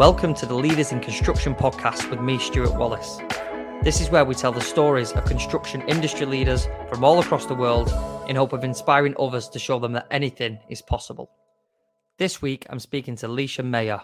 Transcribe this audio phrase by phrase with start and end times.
[0.00, 3.18] Welcome to the Leaders in Construction podcast with me, Stuart Wallace.
[3.82, 7.54] This is where we tell the stories of construction industry leaders from all across the
[7.54, 7.92] world
[8.26, 11.30] in hope of inspiring others to show them that anything is possible.
[12.16, 14.00] This week, I'm speaking to Laoise Maher,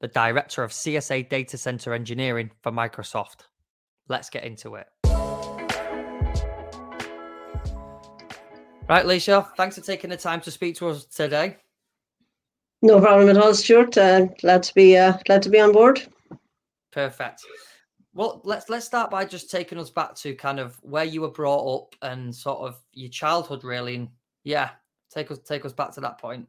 [0.00, 3.42] the Director of CSA Data Center Engineering for Microsoft.
[4.08, 4.86] Let's get into it.
[8.88, 11.58] Right, Laoise, thanks for taking the time to speak to us today.
[12.84, 13.96] No problem at all, Stuart.
[13.96, 16.02] Uh, glad to be uh, glad to be on board.
[16.92, 17.40] Perfect.
[18.12, 21.30] Well, let's let's start by just taking us back to kind of where you were
[21.30, 23.94] brought up and sort of your childhood, really.
[23.94, 24.08] And
[24.42, 24.68] yeah,
[25.10, 26.46] take us take us back to that point.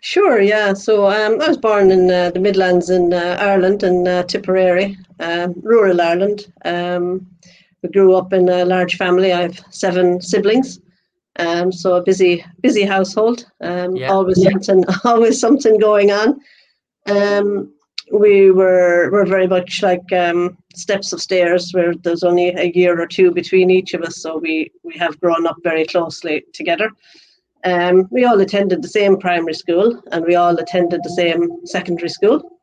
[0.00, 0.40] Sure.
[0.40, 0.74] Yeah.
[0.74, 4.96] So um, I was born in uh, the Midlands in uh, Ireland in uh, Tipperary,
[5.18, 6.52] um, rural Ireland.
[6.64, 7.26] Um,
[7.82, 9.32] we grew up in a large family.
[9.32, 10.78] I have seven siblings.
[11.38, 13.46] Um, so a busy, busy household.
[13.60, 14.10] Um, yeah.
[14.10, 14.50] Always yeah.
[14.50, 16.40] something, always something going on.
[17.06, 17.72] Um,
[18.12, 23.00] we were were very much like um, steps of stairs, where there's only a year
[23.00, 24.16] or two between each of us.
[24.16, 26.90] So we we have grown up very closely together.
[27.64, 32.08] Um, we all attended the same primary school, and we all attended the same secondary
[32.08, 32.58] school.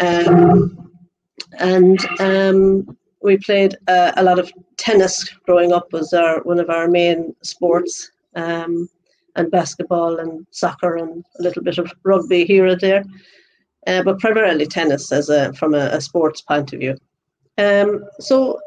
[0.00, 0.90] Um,
[1.58, 6.70] and um, we played uh, a lot of tennis growing up was our one of
[6.70, 8.88] our main sports um,
[9.36, 13.04] and basketball and soccer and a little bit of rugby here or there.
[13.86, 16.96] Uh, but primarily tennis as a from a, a sports point of view.
[17.58, 18.60] Um, so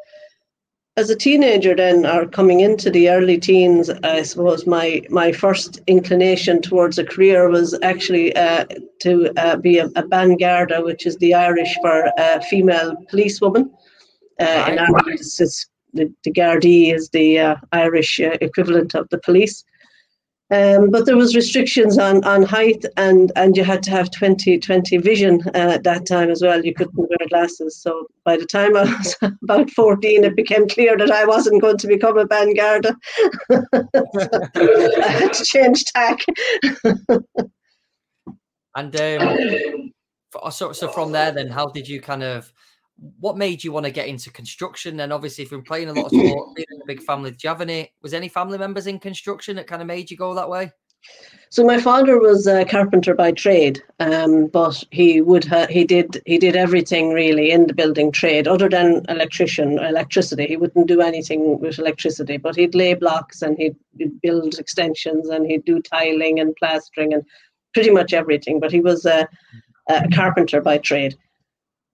[0.97, 5.79] as a teenager then or coming into the early teens i suppose my my first
[5.87, 8.65] inclination towards a career was actually uh,
[8.99, 13.71] to uh, be a, a which is the irish for a female policewoman
[14.39, 19.19] uh, in Ireland, it's, the, the Gardaí is the uh, Irish uh, equivalent of the
[19.19, 19.63] police.
[20.51, 24.57] Um, but there was restrictions on, on height and, and you had to have 20
[24.57, 26.65] 20 vision uh, at that time as well.
[26.65, 27.77] You couldn't wear glasses.
[27.77, 31.77] So by the time I was about 14, it became clear that I wasn't going
[31.77, 32.95] to become a Ban Garda.
[33.51, 36.25] I had to change tack.
[38.75, 39.91] and um,
[40.49, 42.51] so, so from there, then, how did you kind of
[43.19, 44.99] what made you want to get into construction?
[44.99, 47.49] And obviously, if been playing a lot of sport, being a big family, do you
[47.49, 47.91] have any?
[48.01, 50.71] Was any family members in construction that kind of made you go that way?
[51.51, 56.21] So my father was a carpenter by trade, um, but he would ha- he did
[56.25, 60.45] he did everything really in the building trade, other than electrician electricity.
[60.45, 65.29] He wouldn't do anything with electricity, but he'd lay blocks and he'd, he'd build extensions
[65.29, 67.23] and he'd do tiling and plastering and
[67.73, 68.59] pretty much everything.
[68.59, 69.27] But he was a,
[69.87, 71.17] a carpenter by trade.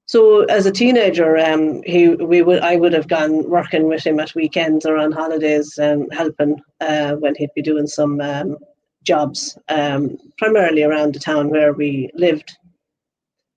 [0.08, 4.20] So as a teenager, um, he we would I would have gone working with him
[4.20, 8.58] at weekends or on holidays, um, helping uh, when he'd be doing some um,
[9.04, 12.56] jobs, um, primarily around the town where we lived.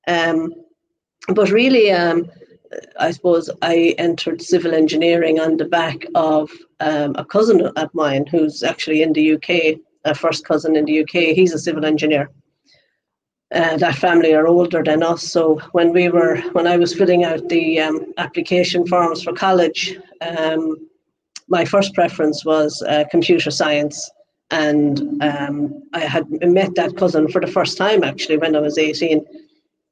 [0.06, 0.54] Um,
[1.34, 6.50] but really, I suppose I entered civil engineering on the back of
[6.80, 11.34] a cousin of mine who's actually in the UK, a first cousin in the UK.
[11.36, 12.30] He's a civil engineer
[13.54, 15.22] uh, that family are older than us.
[15.22, 19.96] So when we were, when I was filling out the um, application forms for college,
[20.20, 20.76] um,
[21.48, 24.10] my first preference was uh, computer science.
[24.50, 28.78] And um, I had met that cousin for the first time actually when I was
[28.78, 29.24] 18.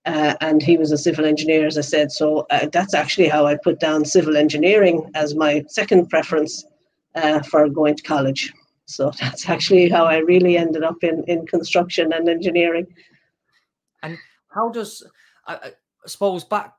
[0.04, 2.12] Uh, and he was a civil engineer, as I said.
[2.12, 6.64] So uh, that's actually how I put down civil engineering as my second preference
[7.16, 8.52] uh, for going to college.
[8.84, 12.86] So that's actually how I really ended up in, in construction and engineering.
[14.06, 14.18] And
[14.48, 15.02] how does
[15.46, 15.70] I, I
[16.06, 16.74] suppose back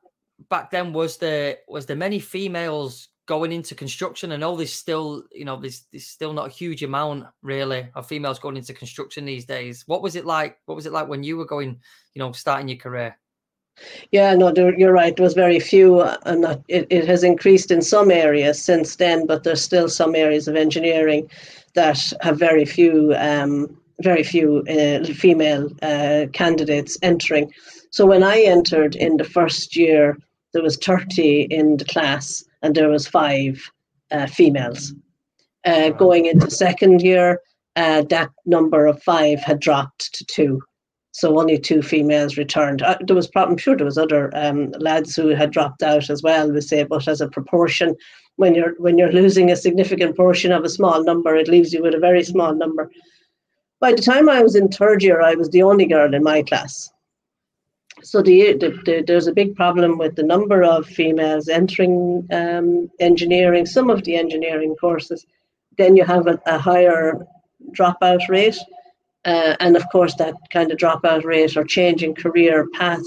[0.49, 4.31] back then was there was there many females going into construction?
[4.31, 8.07] I know there's still, you know, there's, there's still not a huge amount really of
[8.07, 9.83] females going into construction these days.
[9.85, 10.57] What was it like?
[10.65, 11.79] What was it like when you were going,
[12.13, 13.17] you know, starting your career?
[14.11, 15.15] Yeah, no, you're right.
[15.15, 19.27] There was very few, uh, and it, it has increased in some areas since then,
[19.27, 21.29] but there's still some areas of engineering
[21.75, 27.51] that have very few um, very few uh, female uh, candidates entering.
[27.91, 30.17] So when I entered in the first year,
[30.53, 33.61] there was 30 in the class and there was five
[34.11, 34.93] uh, females.
[35.65, 37.41] Uh, going into second year,
[37.75, 40.61] uh, that number of five had dropped to two.
[41.11, 42.81] So only two females returned.
[42.81, 46.21] Uh, there was, I'm sure there was other um, lads who had dropped out as
[46.21, 46.51] well.
[46.51, 47.95] We say, but as a proportion,
[48.35, 51.81] when you're when you're losing a significant portion of a small number, it leaves you
[51.81, 52.91] with a very small number.
[53.79, 56.41] By the time I was in third year, I was the only girl in my
[56.41, 56.91] class.
[58.03, 62.89] So the, the, the, there's a big problem with the number of females entering um,
[62.99, 65.25] engineering, some of the engineering courses.
[65.77, 67.25] Then you have a, a higher
[67.71, 68.57] dropout rate.
[69.25, 73.03] Uh, and of course, that kind of dropout rate or change in career path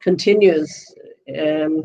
[0.00, 0.92] continues
[1.38, 1.84] um,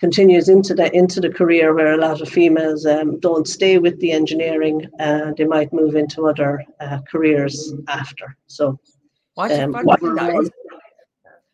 [0.00, 3.98] continues into the into the career where a lot of females um, don't stay with
[4.00, 8.36] the engineering uh, they might move into other uh, careers after.
[8.46, 8.78] So
[9.34, 10.50] why do, you, um, why, do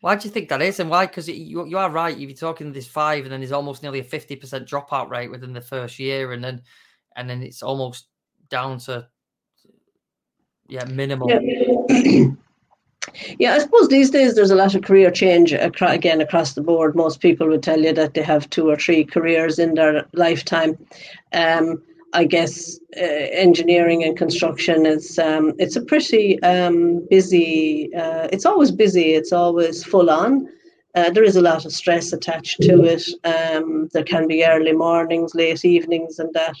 [0.01, 1.07] why do you think that is and why?
[1.07, 4.03] Because you, you are right you're talking this five and then there's almost nearly a
[4.03, 6.61] 50% dropout rate within the first year and then
[7.15, 8.07] and then it's almost
[8.49, 9.07] down to
[10.67, 12.27] yeah minimal yeah.
[13.39, 16.95] Yeah, I suppose these days there's a lot of career change again across the board.
[16.95, 20.77] Most people would tell you that they have two or three careers in their lifetime.
[21.33, 21.81] Um,
[22.13, 27.93] I guess uh, engineering and construction is um, it's a pretty um, busy.
[27.93, 29.13] Uh, it's always busy.
[29.13, 30.47] It's always full on.
[30.95, 33.03] Uh, there is a lot of stress attached to it.
[33.25, 36.55] Um, there can be early mornings, late evenings, and that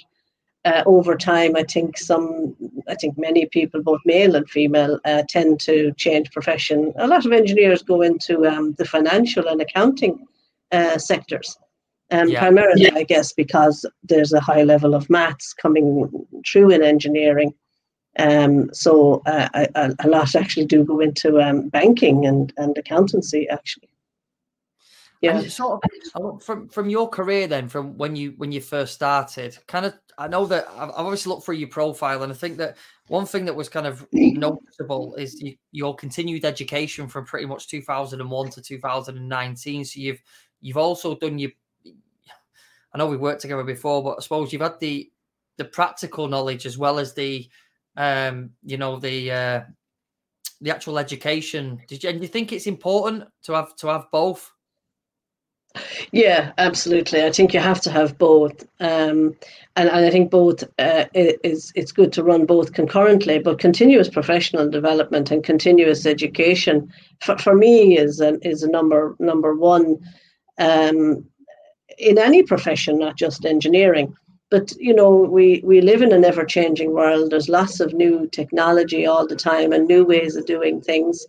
[0.65, 2.55] uh, over time, I think some,
[2.87, 6.91] I think many people, both male and female, uh, tend to change profession.
[6.97, 10.25] A lot of engineers go into um, the financial and accounting
[10.71, 11.55] uh, sectors,
[12.11, 12.39] um, yeah.
[12.39, 12.95] primarily, yeah.
[12.95, 16.09] I guess, because there's a high level of maths coming
[16.51, 17.53] through in engineering.
[18.17, 23.47] Um, so uh, a, a, lot actually do go into um, banking and, and accountancy,
[23.49, 23.89] actually.
[25.21, 25.39] Yeah.
[25.39, 25.81] And sort
[26.15, 29.93] of from from your career then, from when you when you first started, kind of
[30.17, 32.77] I know that I've obviously looked through your profile, and I think that
[33.07, 37.67] one thing that was kind of noticeable is you, your continued education from pretty much
[37.67, 39.85] 2001 to 2019.
[39.85, 40.21] So you've
[40.61, 41.51] you've also done your.
[42.93, 45.11] I know we've worked together before, but I suppose you've had the
[45.57, 47.49] the practical knowledge as well as the,
[47.97, 49.61] um, you know, the uh,
[50.61, 51.81] the actual education.
[51.87, 54.51] Did you and you think it's important to have to have both?
[56.11, 57.23] Yeah, absolutely.
[57.23, 59.35] I think you have to have both, um,
[59.75, 63.39] and, and I think both uh, is it's good to run both concurrently.
[63.39, 66.91] But continuous professional development and continuous education
[67.21, 69.97] for, for me is a, is a number number one
[70.59, 71.25] um,
[71.97, 74.15] in any profession, not just engineering.
[74.51, 77.31] But you know, we we live in an ever changing world.
[77.31, 81.25] There's lots of new technology all the time and new ways of doing things.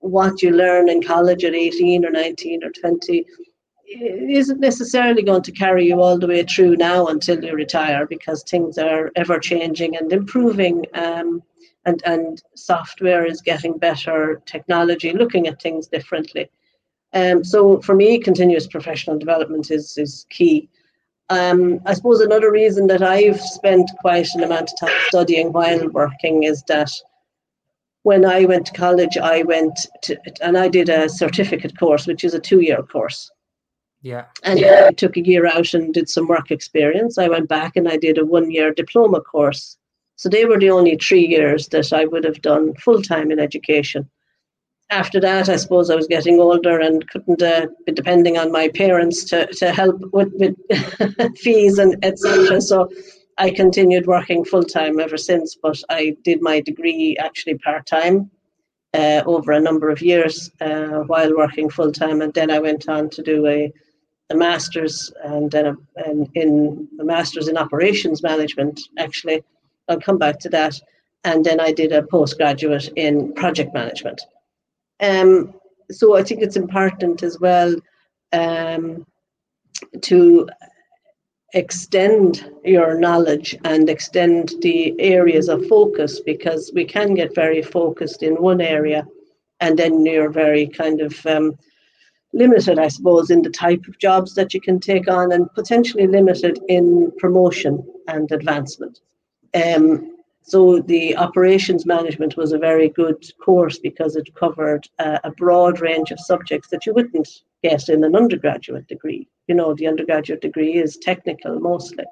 [0.00, 3.24] What you learn in college at 18 or 19 or 20
[3.88, 8.42] isn't necessarily going to carry you all the way through now until you retire because
[8.42, 11.42] things are ever changing and improving um,
[11.84, 16.50] and, and software is getting better, technology, looking at things differently.
[17.12, 20.68] Um, so for me, continuous professional development is, is key.
[21.30, 25.88] Um, I suppose another reason that I've spent quite an amount of time studying while
[25.88, 26.90] working is that
[28.02, 32.22] when I went to college, I went to, and I did a certificate course, which
[32.22, 33.30] is a two year course.
[34.06, 34.26] Yeah.
[34.44, 34.84] And yeah.
[34.86, 37.18] I took a year out and did some work experience.
[37.18, 39.76] I went back and I did a one year diploma course.
[40.14, 43.40] So they were the only three years that I would have done full time in
[43.40, 44.08] education.
[44.90, 48.68] After that, I suppose I was getting older and couldn't uh, be depending on my
[48.68, 50.54] parents to, to help with, with
[51.38, 52.60] fees and etc.
[52.60, 52.88] So
[53.38, 58.30] I continued working full time ever since, but I did my degree actually part time
[58.94, 62.88] uh, over a number of years uh, while working full time, and then I went
[62.88, 63.72] on to do a
[64.30, 68.80] a master's and then and in a master's in operations management.
[68.98, 69.44] Actually,
[69.88, 70.80] I'll come back to that.
[71.24, 74.22] And then I did a postgraduate in project management.
[75.00, 75.54] Um,
[75.90, 77.74] so I think it's important as well
[78.32, 79.06] um,
[80.02, 80.48] to
[81.54, 88.22] extend your knowledge and extend the areas of focus because we can get very focused
[88.22, 89.06] in one area
[89.60, 91.56] and then you're very kind of um,
[92.36, 96.06] limited, I suppose, in the type of jobs that you can take on and potentially
[96.06, 99.00] limited in promotion and advancement.
[99.54, 105.32] Um, so the operations management was a very good course because it covered uh, a
[105.32, 107.28] broad range of subjects that you wouldn't
[107.64, 109.26] get in an undergraduate degree.
[109.48, 112.04] You know, the undergraduate degree is technical mostly,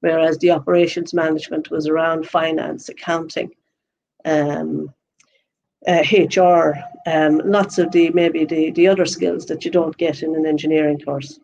[0.00, 3.50] whereas the operations management was around finance, accounting,
[4.24, 4.92] um,
[5.86, 6.74] uh, HR,
[7.06, 10.46] um, lots of the maybe the, the other skills that you don't get in an
[10.46, 11.38] engineering course.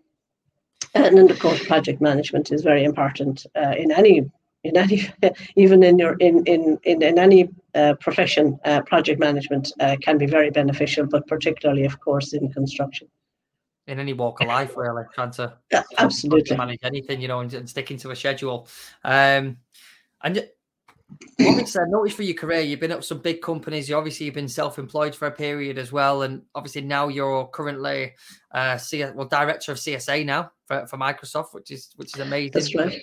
[0.94, 4.30] And then of course project management is very important uh, in any
[4.64, 5.08] in any
[5.56, 10.18] even in your in in in, in any uh, profession uh, project management uh, can
[10.18, 13.08] be very beneficial but particularly of course in construction.
[13.86, 16.56] In any walk of life really trying to yeah, absolutely.
[16.56, 18.68] Manage anything you know and, and sticking to a schedule.
[19.04, 19.58] Um
[20.22, 20.48] and
[21.40, 23.88] Obviously, I noticed for your career, you've been at some big companies.
[23.88, 28.14] You obviously you've been self-employed for a period as well, and obviously now you're currently
[28.52, 32.52] uh, C- well director of CSA now for, for Microsoft, which is which is amazing.
[32.52, 33.00] That's right.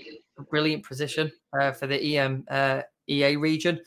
[0.49, 3.79] Brilliant position uh, for the EM uh, EA region.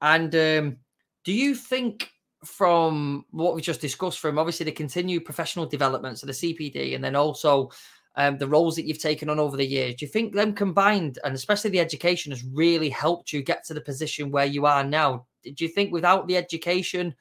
[0.00, 0.76] And um,
[1.24, 2.10] do you think
[2.44, 7.04] from what we just discussed, from obviously the continued professional developments of the CPD, and
[7.04, 7.70] then also
[8.16, 11.18] um, the roles that you've taken on over the years, do you think them combined,
[11.24, 14.84] and especially the education, has really helped you get to the position where you are
[14.84, 15.26] now?
[15.42, 17.14] Do you think without the education,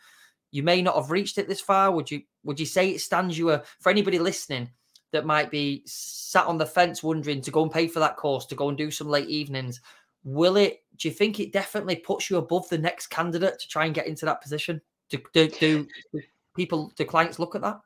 [0.52, 1.92] you may not have reached it this far?
[1.92, 4.70] Would you would you say it stands you a for anybody listening
[5.12, 8.46] that might be sat on the fence wondering to go and pay for that course,
[8.48, 9.82] to go and do some late evenings?
[10.24, 10.84] Will it?
[10.98, 14.08] Do you think it definitely puts you above the next candidate to try and get
[14.08, 14.82] into that position?
[15.10, 15.88] Do, do, do
[16.56, 17.80] people, do clients look at that?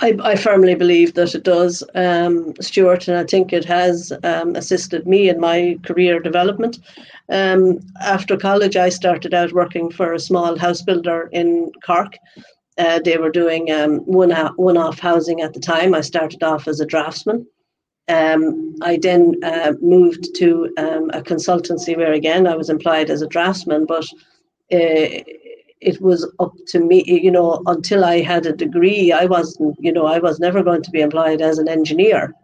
[0.00, 4.54] I, I, firmly believe that it does, um, Stuart, and I think it has um,
[4.54, 6.78] assisted me in my career development.
[7.30, 12.16] Um, after college, I started out working for a small house builder in Cork.
[12.78, 15.94] Uh, they were doing um, one one off housing at the time.
[15.94, 17.44] I started off as a draftsman.
[18.06, 23.20] Um, I then uh, moved to um, a consultancy where again I was employed as
[23.20, 24.06] a draftsman, but
[24.72, 25.22] uh,
[25.80, 29.92] it was up to me, you know, until I had a degree, I wasn't, you
[29.92, 32.34] know, I was never going to be employed as an engineer,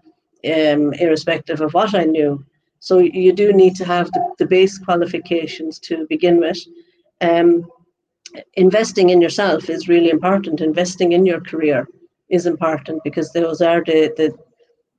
[0.44, 2.44] um, irrespective of what I knew.
[2.80, 6.58] So you do need to have the, the base qualifications to begin with.
[7.20, 7.66] Um,
[8.54, 10.60] investing in yourself is really important.
[10.60, 11.88] Investing in your career
[12.28, 14.34] is important because those are the, the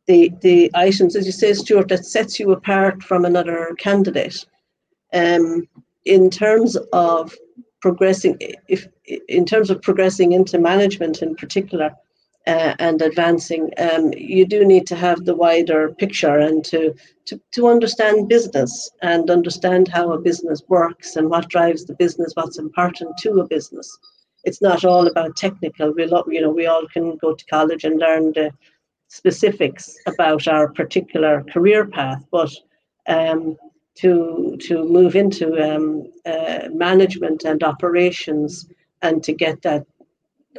[0.08, 4.46] the the items, as you say, Stuart, that sets you apart from another candidate.
[5.13, 5.68] Um,
[6.06, 7.34] in terms of
[7.86, 8.36] progressing,
[8.68, 8.88] if
[9.38, 11.92] in terms of progressing into management in particular,
[12.48, 16.96] uh, and advancing, um, you do need to have the wider picture and to,
[17.27, 22.34] to to understand business and understand how a business works and what drives the business,
[22.36, 23.88] what's important to a business.
[24.48, 25.94] It's not all about technical.
[25.94, 26.04] We
[26.36, 28.50] you know we all can go to college and learn the
[29.10, 32.51] specifics about our particular career path, but
[33.08, 33.58] um,
[33.95, 38.67] to to move into um, uh, management and operations
[39.01, 39.85] and to get that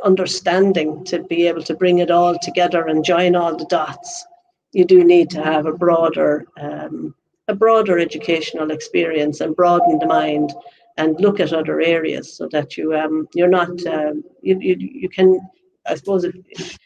[0.05, 4.27] understanding to be able to bring it all together and join all the dots.
[4.73, 7.15] You do need to have a broader um,
[7.49, 10.53] a broader educational experience and broaden the mind
[10.97, 15.09] and look at other areas so that you um, you're not um, you, you you
[15.09, 15.41] can
[15.87, 16.79] I suppose if,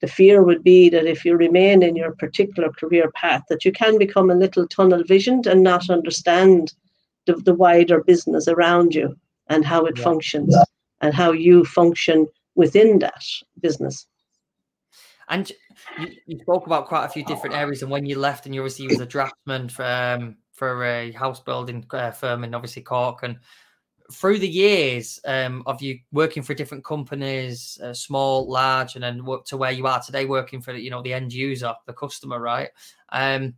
[0.00, 3.72] the fear would be that if you remain in your particular career path, that you
[3.72, 6.72] can become a little tunnel visioned and not understand
[7.26, 9.16] the, the wider business around you
[9.48, 10.04] and how it yeah.
[10.04, 10.56] functions
[11.00, 13.24] and how you function within that
[13.60, 14.06] business.
[15.28, 15.50] And
[15.98, 18.60] you, you, spoke about quite a few different areas, and when you left, and you
[18.60, 23.22] obviously was a draftsman for um, for a house building uh, firm in obviously Cork,
[23.22, 23.38] and
[24.12, 29.24] through the years um, of you working for different companies, uh, small, large, and then
[29.24, 32.40] work to where you are today, working for you know the end user, the customer,
[32.40, 32.70] right?
[33.10, 33.54] Um,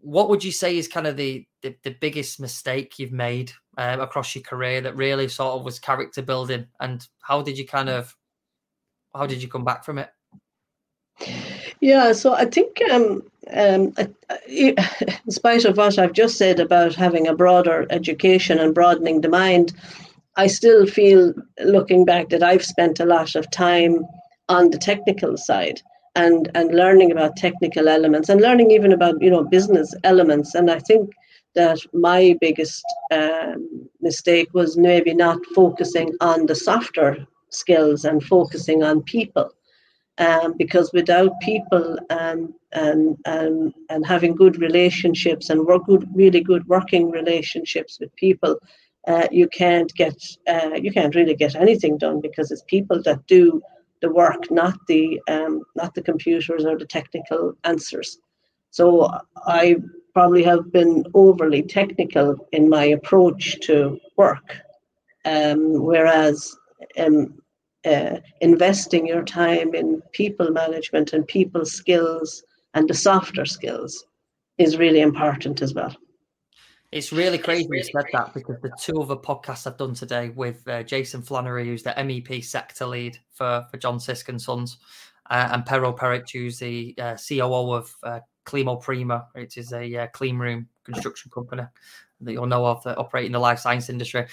[0.00, 4.00] what would you say is kind of the the, the biggest mistake you've made um,
[4.00, 7.88] across your career that really sort of was character building, and how did you kind
[7.88, 8.16] of
[9.14, 10.10] how did you come back from it?
[11.80, 13.94] Yeah, so I think um, um,
[14.48, 14.76] in
[15.30, 19.72] spite of what I've just said about having a broader education and broadening the mind,
[20.36, 24.04] I still feel, looking back, that I've spent a lot of time
[24.48, 25.80] on the technical side
[26.16, 30.54] and and learning about technical elements and learning even about you know business elements.
[30.54, 31.10] And I think
[31.54, 38.82] that my biggest um, mistake was maybe not focusing on the softer skills and focusing
[38.82, 39.50] on people
[40.18, 46.40] um, because without people and and and and having good relationships and work good, really
[46.40, 48.58] good working relationships with people,
[49.06, 50.16] uh, you can't get
[50.48, 53.62] uh, you can't really get anything done because it's people that do
[54.02, 58.18] the work, not the um, not the computers or the technical answers.
[58.70, 59.10] So
[59.46, 59.76] I
[60.14, 64.56] probably have been overly technical in my approach to work,
[65.24, 66.56] um, whereas
[66.98, 67.40] um,
[67.84, 72.42] uh, investing your time in people management and people skills
[72.74, 74.04] and the softer skills
[74.58, 75.94] is really important as well.
[76.90, 80.66] It's really crazy you said that because the two other podcasts I've done today with
[80.66, 84.78] uh, Jason Flannery, who's the MEP sector lead for, for John Sisk and Sons,
[85.28, 89.96] uh, and Pero Peric, who's the uh, COO of uh, Climo Prima, which is a
[89.96, 91.64] uh, clean room construction company
[92.22, 94.26] that you'll know of that operate in the life science industry.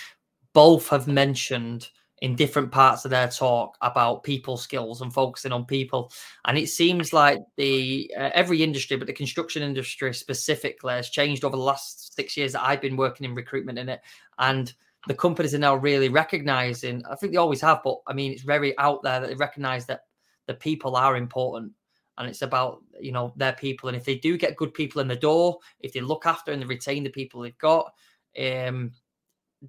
[0.54, 1.90] Both have mentioned
[2.26, 6.12] in different parts of their talk about people skills and focusing on people.
[6.46, 11.44] And it seems like the uh, every industry but the construction industry specifically has changed
[11.44, 14.02] over the last 6 years that I've been working in recruitment in it.
[14.40, 14.74] And
[15.08, 18.42] the companies are now really recognizing I think they always have but I mean it's
[18.42, 20.06] very out there that they recognize that
[20.48, 21.74] the people are important.
[22.18, 23.88] And it's about you know their people.
[23.88, 26.60] And if they do get good people in the door if they look after and
[26.60, 27.94] they retain the people they've got
[28.36, 28.94] um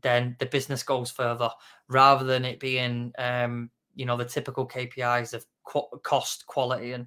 [0.02, 1.50] then the business goes further
[1.88, 7.06] rather than it being um, you know the typical KPIs of qu- cost, quality, and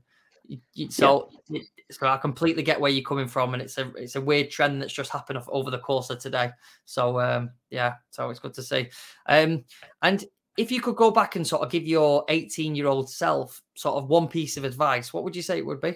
[0.89, 1.61] so yeah.
[1.91, 4.81] so I completely get where you're coming from, and it's a it's a weird trend
[4.81, 6.51] that's just happened over the course of today.
[6.85, 8.89] So um, yeah, so it's good to see.
[9.27, 9.63] Um,
[10.01, 10.25] and
[10.57, 13.95] if you could go back and sort of give your 18 year old self sort
[13.95, 15.95] of one piece of advice, what would you say it would be?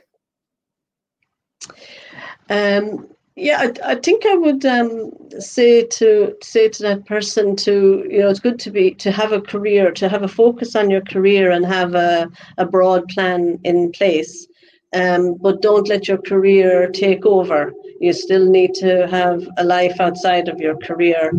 [2.49, 8.05] Um, yeah, I, I, think I would um, say to say to that person to
[8.09, 10.91] you know it's good to be to have a career, to have a focus on
[10.91, 14.47] your career and have a, a broad plan in place.
[14.93, 17.73] Um, but don't let your career take over.
[17.99, 21.31] You still need to have a life outside of your career.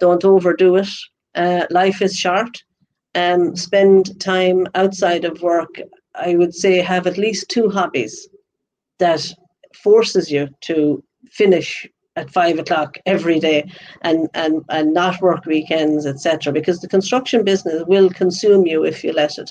[0.00, 0.88] Don't overdo it.
[1.34, 2.62] Uh, life is short.
[3.14, 5.78] Um, spend time outside of work.
[6.14, 8.28] I would say have at least two hobbies
[8.98, 9.30] that
[9.74, 11.02] forces you to
[11.34, 11.86] finish
[12.16, 13.68] at five o'clock every day
[14.02, 19.02] and and and not work weekends etc because the construction business will consume you if
[19.04, 19.50] you let it.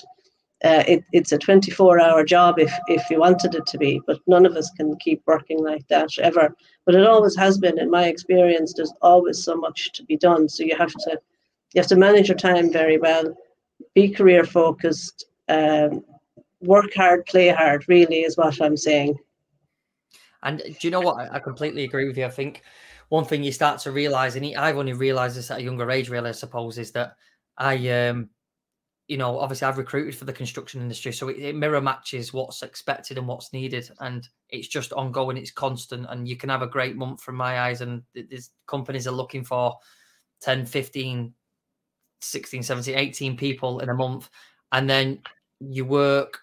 [0.64, 4.18] Uh, it, it's a 24 hour job if if you wanted it to be but
[4.26, 6.56] none of us can keep working like that ever.
[6.86, 10.48] But it always has been in my experience there's always so much to be done.
[10.48, 11.20] So you have to
[11.74, 13.36] you have to manage your time very well
[13.94, 16.04] be career focused um,
[16.60, 19.18] work hard play hard really is what i'm saying
[20.44, 21.16] and do you know what?
[21.16, 22.26] I, I completely agree with you.
[22.26, 22.62] I think
[23.08, 26.08] one thing you start to realize, and I've only realized this at a younger age,
[26.08, 27.16] really, I suppose, is that
[27.56, 28.30] I, um,
[29.08, 32.62] you know, obviously I've recruited for the construction industry, so it, it, mirror matches what's
[32.62, 36.66] expected and what's needed, and it's just ongoing, it's constant, and you can have a
[36.66, 39.76] great month from my eyes, and these companies are looking for
[40.42, 41.34] 10, 15,
[42.20, 44.28] 16, 17, 18 people in a month,
[44.72, 45.20] and then
[45.60, 46.40] you work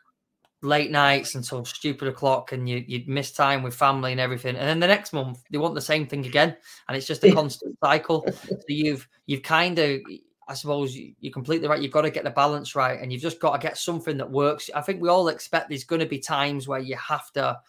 [0.61, 4.55] late nights until stupid o'clock and you you'd miss time with family and everything.
[4.55, 6.55] And then the next month they want the same thing again
[6.87, 8.25] and it's just a constant cycle.
[8.41, 10.01] So you've you've kind of
[10.47, 13.39] i suppose you're completely right you've got to get the balance right and you've just
[13.39, 14.69] got to get something that works.
[14.73, 17.59] I think we all expect there's going to be times where you have to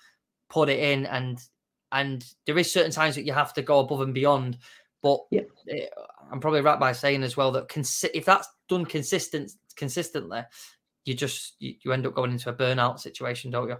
[0.50, 1.42] put it in and
[1.92, 4.58] and there is certain times that you have to go above and beyond
[5.02, 5.42] but yeah.
[5.68, 5.86] Eh,
[6.30, 10.42] i'm probably right by saying as well that cons- if that's done consistent consistently
[11.04, 13.76] you just you, you end up going into a burnout situation, don't you?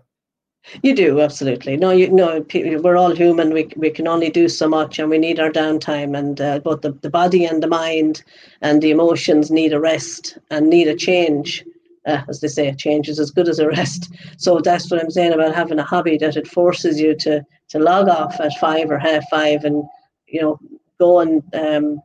[0.83, 1.77] You do absolutely.
[1.77, 2.45] No, you no.
[2.55, 3.53] We're all human.
[3.53, 6.17] We we can only do so much, and we need our downtime.
[6.17, 8.23] And uh, both the, the body and the mind
[8.61, 11.65] and the emotions need a rest and need a change.
[12.07, 14.13] Uh, as they say, change is as good as a rest.
[14.37, 17.79] So that's what I'm saying about having a hobby that it forces you to to
[17.79, 19.85] log off at five or half five, and
[20.27, 20.61] you know
[20.99, 22.01] go and um,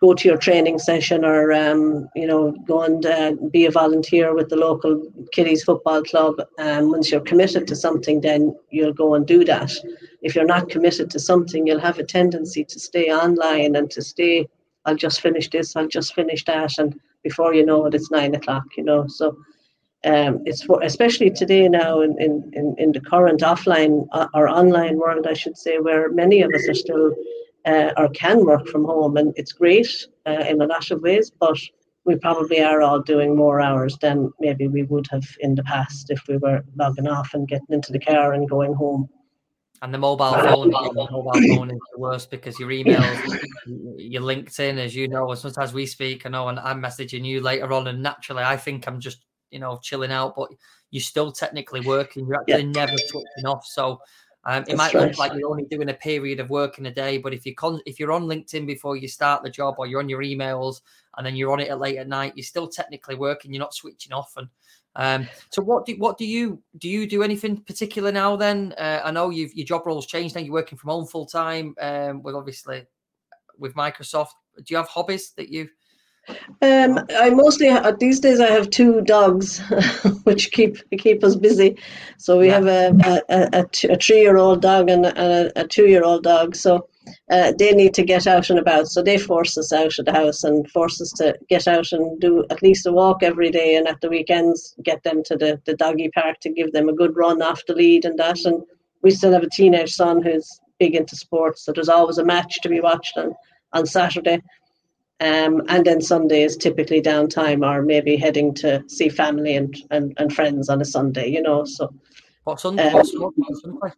[0.00, 4.34] go to your training session or um, you know go and uh, be a volunteer
[4.34, 9.14] with the local kiddies football club um, once you're committed to something then you'll go
[9.14, 9.70] and do that.
[10.22, 14.02] If you're not committed to something you'll have a tendency to stay online and to
[14.02, 14.48] stay
[14.86, 18.34] i'll just finish this i'll just finish that and before you know it it's nine
[18.34, 19.06] o'clock you know?
[19.06, 19.36] So
[20.04, 24.96] um, it's for especially today now in, in, in the current offline uh, or online
[24.96, 27.14] world i should say where many of us are still
[27.66, 29.88] uh, or can work from home, and it's great
[30.26, 31.30] uh, in a lot of ways.
[31.38, 31.58] But
[32.04, 36.10] we probably are all doing more hours than maybe we would have in the past
[36.10, 39.08] if we were logging off and getting into the car and going home.
[39.82, 43.38] And the mobile phone, the mobile phone is the worst because your emails,
[43.96, 47.40] your LinkedIn, as you know, as sometimes we speak, I know, and I'm messaging you
[47.40, 50.50] later on, and naturally, I think I'm just, you know, chilling out, but
[50.90, 52.26] you're still technically working.
[52.26, 52.72] You're actually yeah.
[52.72, 53.64] never switching off.
[53.64, 54.00] So
[54.44, 57.18] um, it might look like you're only doing a period of work in a day,
[57.18, 60.00] but if you con- if you're on LinkedIn before you start the job, or you're
[60.00, 60.80] on your emails,
[61.16, 63.52] and then you're on it at late at night, you're still technically working.
[63.52, 64.32] You're not switching off.
[64.36, 64.48] And
[64.96, 66.88] um, so, what do what do you do?
[66.88, 68.34] You do anything particular now?
[68.34, 70.34] Then uh, I know you've your job roles changed.
[70.34, 71.74] Now you're working from home full time.
[71.78, 72.86] Um, with obviously
[73.58, 74.30] with Microsoft.
[74.56, 75.68] Do you have hobbies that you
[76.62, 79.60] um, I mostly these days I have two dogs,
[80.24, 81.76] which keep keep us busy.
[82.18, 82.92] So we have a
[83.28, 86.54] a, a, a three year old dog and a, a two year old dog.
[86.54, 86.88] So
[87.30, 88.88] uh, they need to get out and about.
[88.88, 92.20] So they force us out of the house and force us to get out and
[92.20, 93.76] do at least a walk every day.
[93.76, 96.94] And at the weekends, get them to the the doggy park to give them a
[96.94, 98.44] good run off the lead and that.
[98.44, 98.62] And
[99.02, 101.64] we still have a teenage son who's big into sports.
[101.64, 103.34] So there's always a match to be watched on
[103.72, 104.40] on Saturday.
[105.20, 110.34] Um, and then Sundays typically downtime or maybe heading to see family and, and, and
[110.34, 111.64] friends on a Sunday, you know.
[111.66, 111.92] So
[112.44, 112.88] what Sunday?
[112.88, 113.94] Um, what Sunday?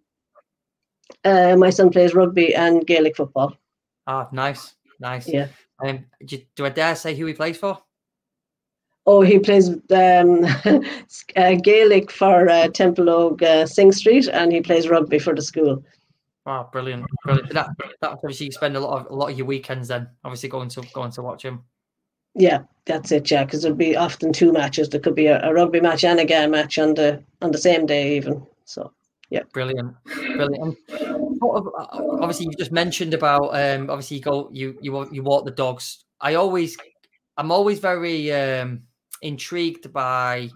[1.24, 3.56] Uh, my son plays rugby and Gaelic football.
[4.06, 5.28] Ah, nice, nice.
[5.28, 5.46] Yeah.
[5.84, 7.78] Um, do, do I dare say who he plays for?
[9.06, 10.44] Oh, he plays um,
[11.36, 15.84] uh, Gaelic for uh, Templeogue uh, Synge Street, and he plays rugby for the school.
[16.44, 17.52] Wow, brilliant, brilliant.
[17.52, 20.48] That, that obviously you spend a lot of a lot of your weekends then, obviously
[20.48, 21.62] going to going to watch him.
[22.34, 23.30] Yeah, that's it.
[23.30, 24.88] Yeah, because there'll be often two matches.
[24.88, 27.58] There could be a, a, rugby match and a game match on the on the
[27.58, 28.44] same day, even.
[28.64, 28.92] So
[29.30, 30.76] yeah, brilliant, brilliant.
[31.42, 36.04] Obviously, you just mentioned about um, obviously you go you you you walk the dogs.
[36.20, 36.76] I always,
[37.36, 38.82] I'm always very um,
[39.20, 40.50] intrigued by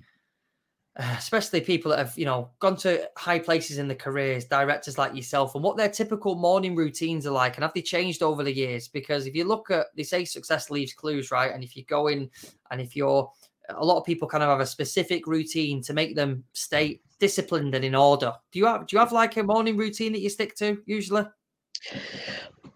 [1.19, 5.15] especially people that have you know gone to high places in their careers directors like
[5.15, 8.55] yourself and what their typical morning routines are like and have they changed over the
[8.55, 8.89] years?
[8.89, 11.53] Because if you look at they say success leaves clues right?
[11.53, 12.31] And if you go in
[12.71, 13.31] and if you're
[13.69, 17.75] a lot of people kind of have a specific routine to make them stay disciplined
[17.75, 18.33] and in order.
[18.53, 21.25] Do you have do you have like a morning routine that you stick to usually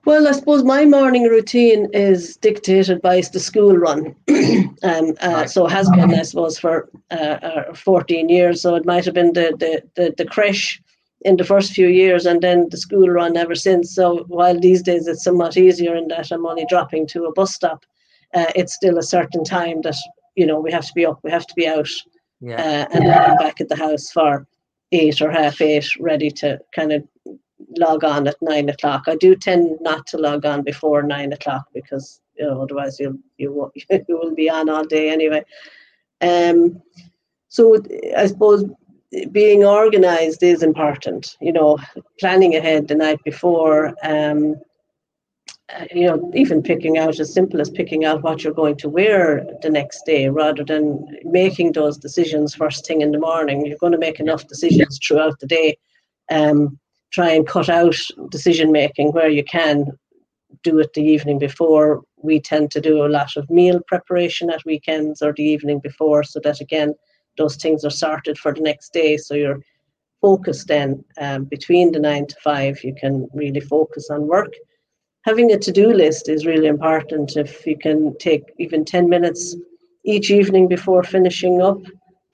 [0.07, 4.15] well, I suppose my morning routine is dictated by the school run.
[4.83, 7.39] um, uh, so has been, I suppose, for uh,
[7.71, 8.63] uh, 14 years.
[8.63, 10.81] So it might have been the, the, the, the creche
[11.23, 13.95] in the first few years and then the school run ever since.
[13.95, 17.55] So while these days it's somewhat easier in that I'm only dropping to a bus
[17.55, 17.85] stop,
[18.33, 19.97] uh, it's still a certain time that,
[20.35, 21.91] you know, we have to be up, we have to be out
[22.41, 22.55] yeah.
[22.55, 24.47] uh, and then back at the house for
[24.93, 27.07] eight or half eight, ready to kind of
[27.79, 29.05] log on at nine o'clock.
[29.07, 33.19] I do tend not to log on before nine o'clock because you know otherwise you'll
[33.39, 35.45] you will you will be on all day anyway.
[36.21, 36.83] Um,
[37.49, 37.83] so
[38.17, 38.65] I suppose
[39.33, 41.37] being organized is important.
[41.41, 41.79] You know,
[42.19, 43.95] planning ahead the night before.
[44.03, 44.57] Um,
[45.79, 48.89] uh, you know, even picking out as simple as picking out what you're going to
[48.89, 53.65] wear the next day rather than making those decisions first thing in the morning.
[53.65, 55.79] You're going to make enough decisions throughout the day.
[56.31, 56.80] Um,
[57.11, 57.97] try and cut out
[58.31, 59.87] decision making where you can
[60.63, 62.03] do it the evening before.
[62.17, 66.23] We tend to do a lot of meal preparation at weekends or the evening before,
[66.23, 66.95] so that again,
[67.37, 69.17] those things are sorted for the next day.
[69.17, 69.61] So you're
[70.21, 74.53] focused then um, between the nine to five, you can really focus on work.
[75.23, 77.37] Having a to do list is really important.
[77.37, 79.57] If you can take even 10 minutes
[80.05, 81.79] each evening before finishing up,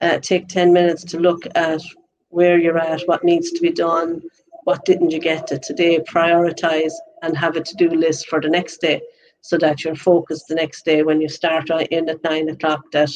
[0.01, 1.81] uh, take 10 minutes to look at
[2.29, 4.21] where you're at, what needs to be done,
[4.67, 8.81] what didn't you get to today, prioritize and have a to-do list for the next
[8.81, 9.01] day
[9.39, 13.09] so that you're focused the next day when you start in at nine o'clock that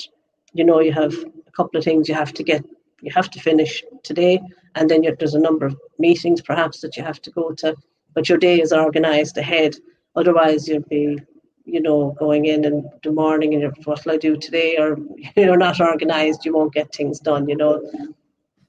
[0.53, 2.63] you know you have a couple of things you have to get
[3.01, 4.39] you have to finish today.
[4.75, 7.75] And then there's a number of meetings perhaps that you have to go to
[8.13, 9.75] but your day is organized ahead.
[10.15, 11.19] Otherwise you'll be
[11.65, 14.77] you know going in in the morning and what will i do today?
[14.77, 14.97] Or
[15.35, 17.73] you're not organized you won't get things done you know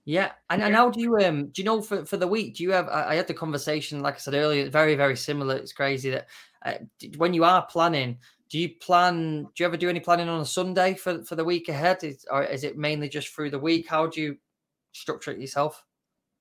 [0.04, 2.64] yeah, and, and how do you um do you know for, for the week do
[2.64, 6.10] you have I, had the conversation like I said earlier very very similar it's crazy
[6.10, 6.26] that
[6.64, 6.74] uh,
[7.16, 8.18] when you are planning
[8.52, 11.44] do you plan do you ever do any planning on a Sunday for for the
[11.44, 12.04] week ahead?
[12.04, 13.88] Is, or is it mainly just through the week?
[13.88, 14.36] How do you
[14.92, 15.82] structure it yourself?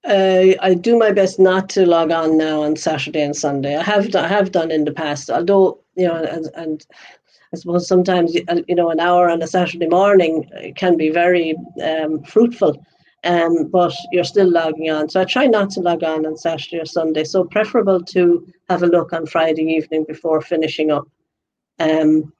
[0.03, 3.77] Uh, I do my best not to log on now on Saturday and Sunday.
[3.77, 6.85] I have I have done in the past, although you know, and, and
[7.53, 12.23] I suppose sometimes you know an hour on a Saturday morning can be very um,
[12.23, 12.85] fruitful
[13.23, 15.09] um, but you're still logging on.
[15.09, 17.23] So I try not to log on on Saturday or Sunday.
[17.23, 21.07] So preferable to have a look on Friday evening before finishing up.
[21.79, 22.33] Um,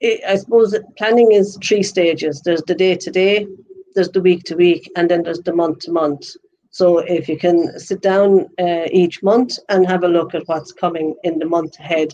[0.00, 2.40] it, I suppose planning is three stages.
[2.40, 3.46] There's the day to day,
[3.94, 6.24] there's the week to week, and then there's the month to month.
[6.70, 10.72] So if you can sit down uh, each month and have a look at what's
[10.72, 12.12] coming in the month ahead,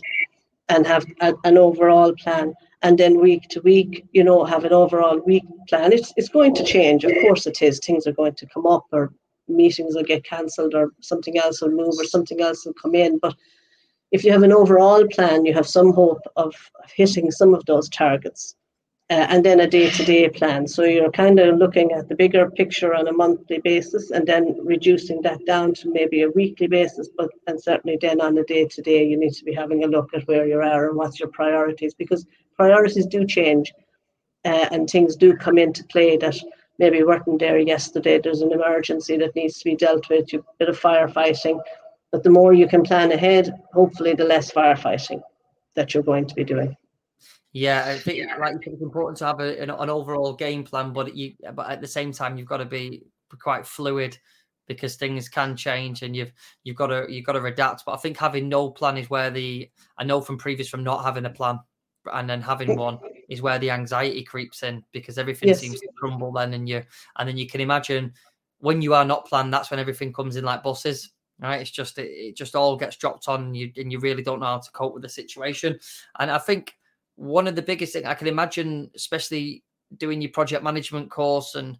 [0.69, 4.73] and have a, an overall plan, and then week to week, you know, have an
[4.73, 5.91] overall week plan.
[5.91, 7.79] It's it's going to change, of course it is.
[7.79, 9.13] Things are going to come up, or
[9.47, 13.19] meetings will get cancelled, or something else will move, or something else will come in.
[13.19, 13.35] But
[14.11, 16.55] if you have an overall plan, you have some hope of,
[16.95, 18.55] hitting some of those targets
[19.11, 20.67] uh, and then a day-to-day plan.
[20.67, 24.57] So you're kind of looking at the bigger picture on a monthly basis, and then
[24.63, 27.09] reducing that down to maybe a weekly basis.
[27.17, 30.27] But and certainly then on a day-to-day, you need to be having a look at
[30.27, 33.73] where you are and what's your priorities, because priorities do change,
[34.45, 36.37] uh, and things do come into play that
[36.77, 38.19] maybe working there yesterday.
[38.19, 40.31] There's an emergency that needs to be dealt with.
[40.31, 41.59] You bit of firefighting,
[42.11, 45.21] but the more you can plan ahead, hopefully, the less firefighting
[45.75, 46.75] that you're going to be doing.
[47.51, 51.15] Yeah, I think like it's important to have a, an, an, overall game plan, but
[51.15, 53.03] you but at the same time you've got to be
[53.39, 54.17] quite fluid
[54.67, 56.31] because things can change and you've
[56.63, 57.85] you've got to you've got to adapt.
[57.85, 61.03] But I think having no plan is where the I know from previous from not
[61.03, 61.59] having a plan
[62.13, 65.59] and then having one is where the anxiety creeps in because everything yes.
[65.59, 66.83] seems to crumble then and you
[67.17, 68.13] and then you can imagine
[68.59, 71.11] when you are not planned, that's when everything comes in like buses.
[71.41, 74.21] Right, it's just it, it just all gets dropped on, and you and you really
[74.21, 75.79] don't know how to cope with the situation.
[76.19, 76.75] And I think
[77.19, 79.63] one of the biggest things I can imagine, especially
[79.97, 81.77] doing your project management course, and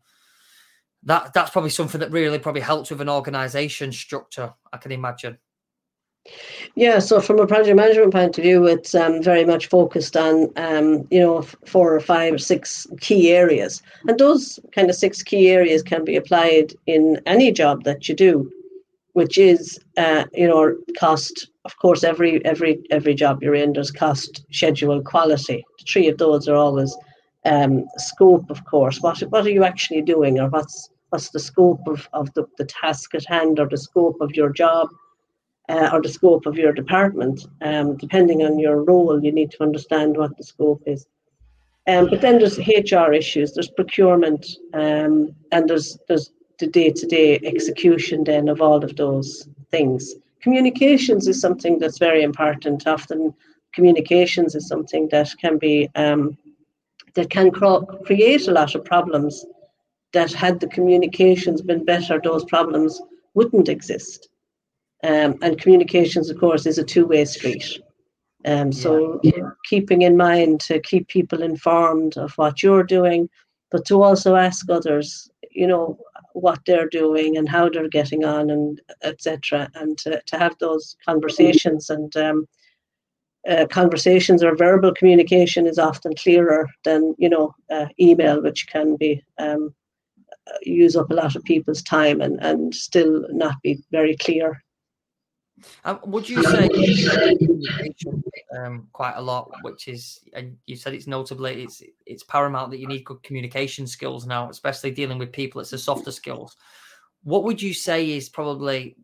[1.04, 4.54] that that's probably something that really probably helps with an organization structure.
[4.73, 5.38] I can imagine.
[6.75, 10.49] Yeah, so from a project management point of view, it's um, very much focused on,
[10.58, 13.82] um, you know, four or five or six key areas.
[14.08, 18.15] And those kind of six key areas can be applied in any job that you
[18.15, 18.52] do,
[19.13, 21.50] which is, uh, you know, cost.
[21.65, 25.65] Of course, every every every job you're in, there's cost, schedule, quality.
[25.80, 26.95] The three of those are always
[27.45, 29.00] um, scope, of course.
[29.02, 32.65] What what are you actually doing, or what's what's the scope of, of the, the
[32.65, 34.89] task at hand, or the scope of your job?
[35.69, 37.48] uh, or the scope of your department.
[37.62, 41.06] Um, depending on your role, you need to understand what the scope is.
[41.88, 48.24] Um, but then there's HR issues, there's procurement, um, and there's there's the day-to-day execution
[48.24, 50.13] then of all of those things.
[50.41, 52.88] Communications is something that's very important.
[52.88, 53.34] Often,
[53.74, 56.38] communications is something that can be um,
[57.15, 59.45] that can create a lot of problems.
[60.13, 63.00] That had the communications been better, those problems
[63.36, 64.30] wouldn't exist.
[65.04, 67.80] Um, and communications, of course, is a two way street.
[68.45, 69.52] Um, so yeah.
[69.65, 73.30] keeping in mind to keep people informed of what you're doing,
[73.69, 76.00] but to also ask others, you know,
[76.39, 79.69] what they're doing and how they're getting on and etc.
[79.75, 82.47] And to, to have those conversations and um,
[83.47, 88.95] uh, conversations or verbal communication is often clearer than you know uh, email, which can
[88.95, 89.73] be um,
[90.62, 94.63] use up a lot of people's time and, and still not be very clear
[95.84, 96.69] um, would you say
[98.58, 102.80] um, quite a lot, which is, and you said it's notably, it's it's paramount that
[102.80, 105.62] you need good communication skills now, especially dealing with people.
[105.62, 106.56] It's the softer skills.
[107.24, 108.95] What would you say is probably,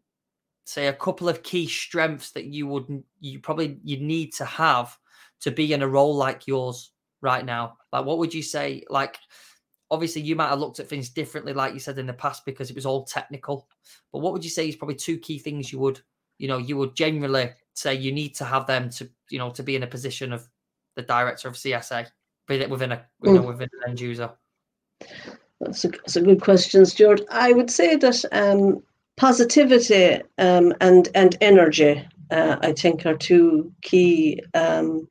[0.65, 4.97] say, a couple of key strengths that you would you probably you need to have
[5.41, 6.91] to be in a role like yours
[7.21, 7.77] right now?
[7.91, 8.83] Like, what would you say?
[8.89, 9.17] Like,
[9.91, 12.69] obviously, you might have looked at things differently, like you said in the past, because
[12.69, 13.67] it was all technical.
[14.11, 16.01] But what would you say is probably two key things you would
[16.37, 19.63] you know, you would generally say you need to have them to, you know, to
[19.63, 20.47] be in a position of
[20.95, 22.07] the director of CSA
[22.47, 23.47] within a, you know, mm.
[23.47, 24.31] within an end user?
[25.59, 27.21] That's a, that's a good question, Stuart.
[27.31, 28.83] I would say that um,
[29.17, 35.07] positivity um, and and energy, uh, I think, are two key um,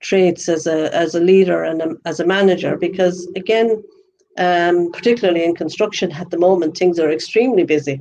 [0.00, 2.76] traits as a as a leader and a, as a manager.
[2.76, 3.82] Because again,
[4.38, 8.00] um, particularly in construction at the moment, things are extremely busy.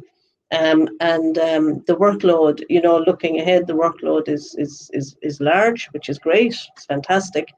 [0.52, 5.40] Um, and um, the workload, you know, looking ahead, the workload is is is, is
[5.40, 6.56] large, which is great.
[6.76, 7.54] It's fantastic.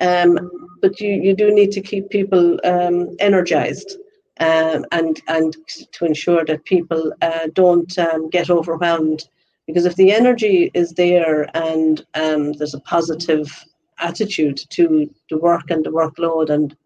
[0.00, 0.38] Um,
[0.80, 3.96] but you, you do need to keep people um, energized
[4.38, 5.56] um, and and
[5.92, 9.28] to ensure that people uh, don't um, get overwhelmed.
[9.66, 13.64] Because if the energy is there and there's a positive
[13.98, 16.76] attitude to the work and the workload and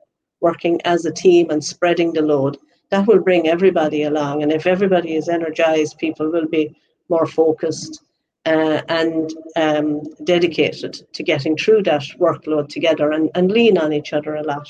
[0.41, 2.59] working as a team and spreading the load,
[2.93, 4.43] that will bring everybody along.
[4.43, 6.77] And if everybody is energized, people will be
[7.09, 8.03] more focused
[8.45, 14.13] uh, and um, dedicated to getting through that workload together and, and lean on each
[14.13, 14.69] other a lot.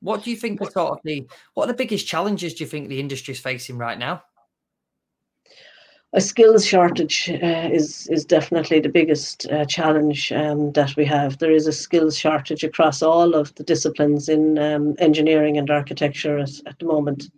[0.00, 2.70] What do you think are sort of the what are the biggest challenges do you
[2.70, 4.22] think the industry is facing right now?
[6.16, 11.36] A skills shortage uh, is is definitely the biggest uh, challenge um, that we have.
[11.38, 16.38] There is a skills shortage across all of the disciplines in um, engineering and architecture
[16.38, 17.30] at, at the moment.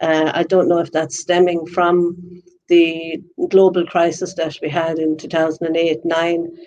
[0.00, 5.16] Uh, I don't know if that's stemming from the global crisis that we had in
[5.16, 6.58] 2008 9.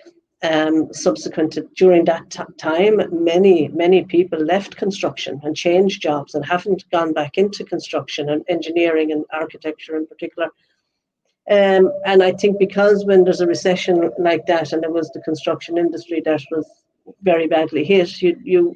[0.42, 6.34] Um, subsequent to during that t- time, many many people left construction and changed jobs
[6.34, 10.48] and haven't gone back into construction and engineering and architecture in particular
[11.48, 15.20] um, and I think because when there's a recession like that, and it was the
[15.22, 16.66] construction industry that was
[17.22, 18.74] very badly hit, you you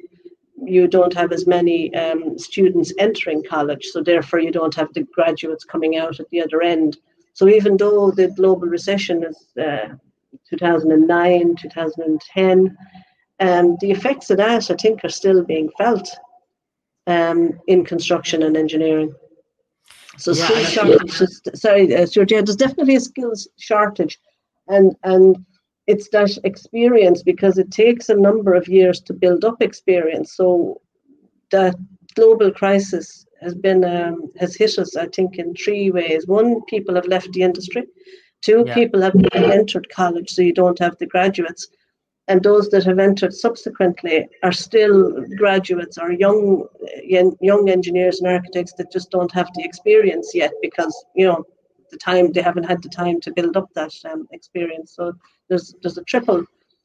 [0.57, 5.03] you don't have as many um, students entering college, so therefore you don't have the
[5.13, 6.97] graduates coming out at the other end.
[7.33, 9.95] So even though the global recession is uh,
[10.49, 12.77] 2009, 2010,
[13.39, 16.09] um, the effects of that I think are still being felt
[17.07, 19.13] um, in construction and engineering.
[20.17, 21.11] So yeah, skills shortage.
[21.55, 22.05] sorry, uh.
[22.05, 24.19] There's definitely a skills shortage,
[24.67, 25.45] and and
[25.87, 30.35] it's that experience because it takes a number of years to build up experience.
[30.35, 30.81] So
[31.51, 31.75] that
[32.15, 36.27] global crisis has been um, has hit us, I think, in three ways.
[36.27, 37.83] One, people have left the industry.
[38.41, 38.73] Two, yeah.
[38.73, 41.67] people have entered college, so you don't have the graduates
[42.27, 46.65] and those that have entered subsequently are still graduates or young
[47.03, 51.45] young engineers and architects that just don't have the experience yet because you know
[51.91, 54.93] the time they haven't had the time to build up that um, experience.
[54.95, 55.13] So
[55.49, 56.43] there's there's a triple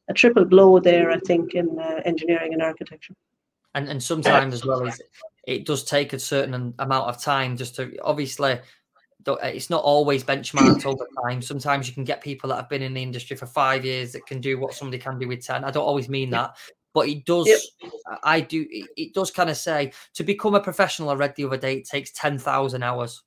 [0.08, 3.14] a triple blow there i think in uh, engineering and architecture.
[3.74, 4.88] And and sometimes as well
[5.46, 8.58] it does take a certain amount of time just to obviously
[9.26, 11.42] Uh, it's not always benchmarked over time.
[11.42, 14.26] Sometimes you can get people that have been in the industry for five years that
[14.26, 15.64] can do what somebody can do with 10.
[15.64, 16.56] I don't always mean that,
[16.94, 17.92] but it does, yep.
[18.22, 21.10] I do, it, does kind of say to become a professional.
[21.10, 23.22] I read the other day, it takes 10,000 hours.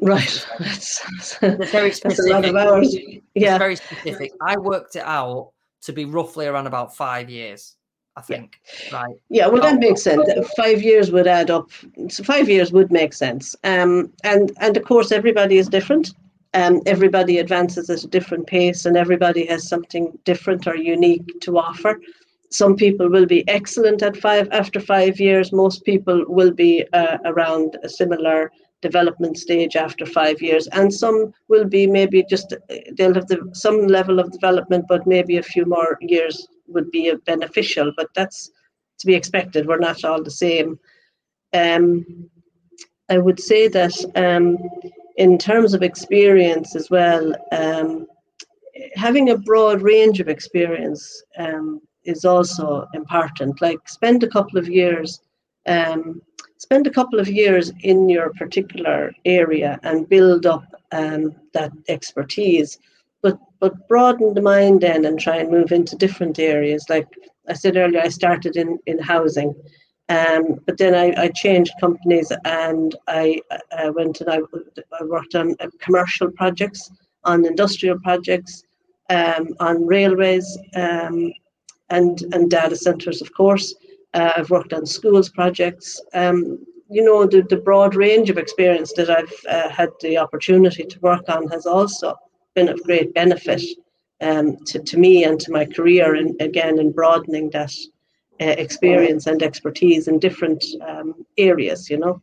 [0.00, 0.46] Right.
[0.60, 2.02] That's, that's very specific.
[2.02, 2.94] That's a lot of hours.
[3.34, 3.54] Yeah.
[3.54, 4.32] It's very specific.
[4.40, 7.76] I worked it out to be roughly around about five years.
[8.18, 8.60] I think.
[8.90, 9.02] Yeah.
[9.02, 9.16] Right.
[9.30, 10.28] Yeah, well, that makes sense.
[10.56, 11.70] Five years would add up.
[12.08, 13.54] So five years would make sense.
[13.62, 16.14] Um, and and of course, everybody is different.
[16.54, 21.58] Um, everybody advances at a different pace, and everybody has something different or unique to
[21.58, 22.00] offer.
[22.50, 25.52] Some people will be excellent at five after five years.
[25.52, 28.50] Most people will be uh, around a similar
[28.80, 32.54] development stage after five years, and some will be maybe just
[32.96, 37.12] they'll have the, some level of development, but maybe a few more years would be
[37.26, 37.92] beneficial.
[37.96, 38.50] But that's
[38.98, 39.66] to be expected.
[39.66, 40.78] We're not all the same.
[41.52, 42.28] Um,
[43.08, 44.58] I would say that um,
[45.16, 48.06] in terms of experience as well, um,
[48.94, 53.62] having a broad range of experience um, is also important.
[53.62, 55.20] Like spend a couple of years
[55.66, 56.22] um,
[56.58, 62.78] spend a couple of years in your particular area and build up um, that expertise
[63.22, 67.08] but but broaden the mind then and try and move into different areas like
[67.48, 69.54] i said earlier i started in in housing
[70.08, 73.40] um, but then I, I changed companies and I,
[73.76, 74.38] I went and I,
[74.98, 76.90] I worked on uh, commercial projects,
[77.24, 78.62] on industrial projects,
[79.10, 81.32] um, on railways, um,
[81.90, 83.74] and and data centers, of course.
[84.14, 86.00] Uh, I've worked on schools projects.
[86.14, 90.84] Um, you know, the, the broad range of experience that I've uh, had the opportunity
[90.84, 92.16] to work on has also
[92.54, 93.62] been of great benefit
[94.20, 97.72] um, to, to me and to my career, and again, in broadening that
[98.40, 102.20] uh, experience and expertise in different um, areas, you know.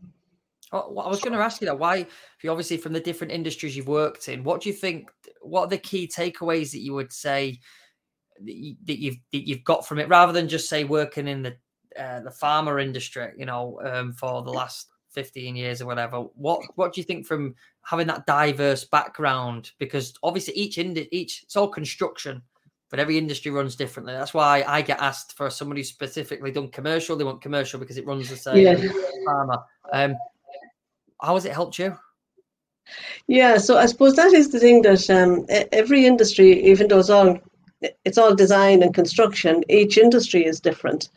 [0.71, 1.79] Oh, I was going to ask you that.
[1.79, 2.05] Why,
[2.47, 5.09] obviously from the different industries you've worked in, what do you think?
[5.41, 7.59] What are the key takeaways that you would say
[8.43, 11.43] that, you, that you've that you've got from it, rather than just say working in
[11.43, 11.55] the
[11.97, 16.17] uh, the pharma industry, you know, um, for the last 15 years or whatever.
[16.35, 19.71] What what do you think from having that diverse background?
[19.79, 22.41] Because obviously each ind- each it's all construction,
[22.89, 24.13] but every industry runs differently.
[24.13, 27.15] That's why I get asked for somebody specifically done commercial.
[27.15, 28.57] They want commercial because it runs the same.
[28.57, 28.75] Yeah.
[29.27, 29.63] Pharma.
[29.93, 30.15] Um,
[31.21, 31.97] how has it helped you?
[33.27, 37.09] Yeah, so I suppose that is the thing that um, every industry, even though it's
[37.09, 37.39] all
[38.03, 41.09] it's all design and construction, each industry is different.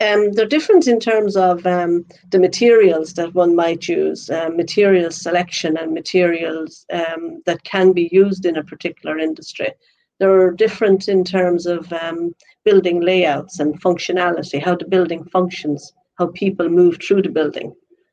[0.00, 5.12] Um, they're different in terms of um, the materials that one might use, uh, material
[5.12, 9.72] selection and materials um, that can be used in a particular industry.
[10.18, 16.26] They're different in terms of um, building layouts and functionality, how the building functions, how
[16.28, 17.72] people move through the building,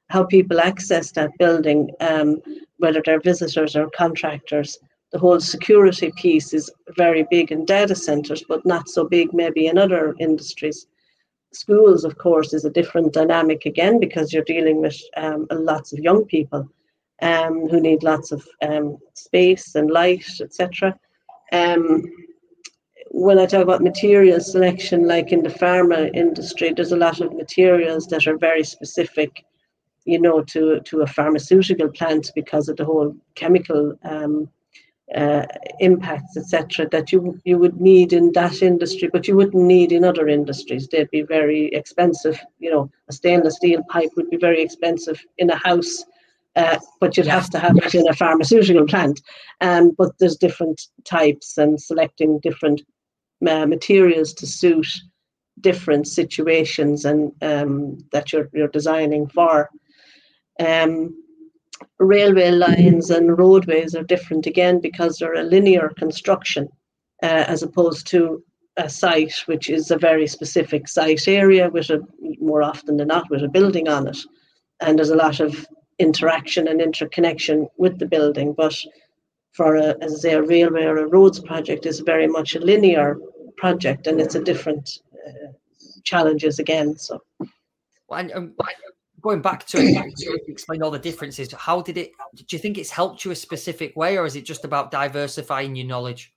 [0.10, 2.42] how people access that building, um,
[2.78, 4.78] whether they're visitors or contractors.
[5.12, 9.66] The whole security piece is very big in data centers, but not so big maybe
[9.66, 10.86] in other industries
[11.54, 16.00] schools, of course, is a different dynamic again because you're dealing with um, lots of
[16.00, 16.68] young people
[17.22, 20.98] um, who need lots of um, space and light, etc.
[21.52, 22.04] Um,
[23.10, 27.34] when I talk about material selection, like in the pharma industry, there's a lot of
[27.34, 29.44] materials that are very specific,
[30.06, 34.50] you know, to to a pharmaceutical plant because of the whole chemical um,
[35.16, 35.46] uh,
[35.80, 40.06] impacts, etc., that you you would need in that industry, but you wouldn't need in
[40.06, 40.88] other industries.
[40.88, 42.40] They'd be very expensive.
[42.60, 46.06] You know, a stainless steel pipe would be very expensive in a house,
[46.56, 49.22] uh, but you'd have to have it in a pharmaceutical plant.
[49.60, 52.82] Um, but there's different types and selecting different
[53.48, 54.88] uh, materials to suit
[55.60, 59.70] different situations and um, that you're you're designing for.
[60.60, 61.16] Um,
[62.06, 66.68] railway lines and roadways are different again because they're a linear construction
[67.24, 68.44] uh, as opposed to
[68.78, 72.02] a site which is a very specific site area with a
[72.40, 74.18] more often than not with a building on it.
[74.80, 75.68] And there's a lot of
[76.00, 78.76] interaction and interconnection with the building but
[79.52, 82.60] for a, as I say, a railway or a roads project is very much a
[82.60, 83.18] linear
[83.58, 85.52] project and it's a different uh,
[86.04, 87.20] challenges again so.
[88.08, 88.56] Well, and, um,
[89.22, 89.78] going back to
[90.48, 92.12] explain all the differences, how did it?
[92.36, 95.76] Do you think it's helped you a specific way, or is it just about diversifying
[95.76, 96.34] your knowledge?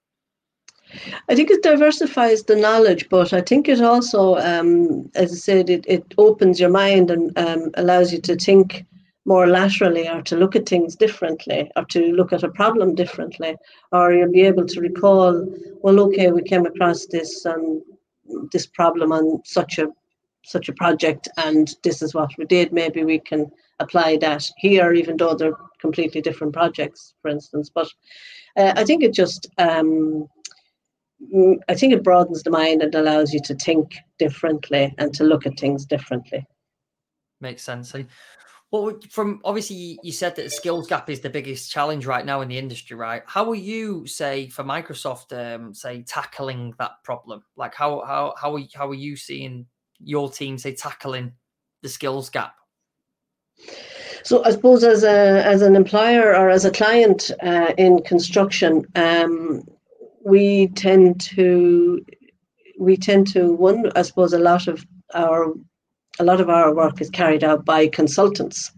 [1.28, 5.70] I think it diversifies the knowledge, but I think it also, um, as I said,
[5.70, 8.84] it, it opens your mind and um, allows you to think
[9.24, 13.56] more laterally or to look at things differently or to look at a problem differently
[13.92, 15.46] or you'll be able to recall
[15.80, 17.82] well okay we came across this um,
[18.52, 19.88] this problem on such a
[20.44, 24.92] such a project and this is what we did maybe we can apply that here,
[24.92, 27.70] even though they're completely different projects, for instance.
[27.74, 27.88] But
[28.56, 30.26] uh, I think it just, um,
[31.34, 35.24] mm, I think it broadens the mind and allows you to think differently and to
[35.24, 36.46] look at things differently.
[37.40, 37.94] Makes sense.
[38.70, 42.40] Well, from obviously you said that the skills gap is the biggest challenge right now
[42.40, 43.22] in the industry, right?
[43.26, 47.44] How are you, say, for Microsoft, um, say, tackling that problem?
[47.56, 49.66] Like, how how how are how are you seeing
[49.98, 51.32] your team say tackling
[51.82, 52.54] the skills gap?
[54.24, 58.86] So I suppose as a as an employer or as a client uh, in construction,
[58.94, 59.62] um,
[60.24, 62.04] we tend to
[62.78, 64.84] we tend to one I suppose a lot of
[65.14, 65.52] our
[66.18, 68.72] a lot of our work is carried out by consultants.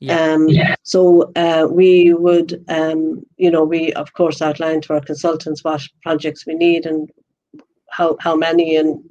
[0.00, 0.18] Yeah.
[0.18, 0.74] Um, yeah.
[0.82, 5.82] So uh, we would, um, you know, we of course outline to our consultants what
[6.02, 7.08] projects we need and
[7.90, 9.02] how how many and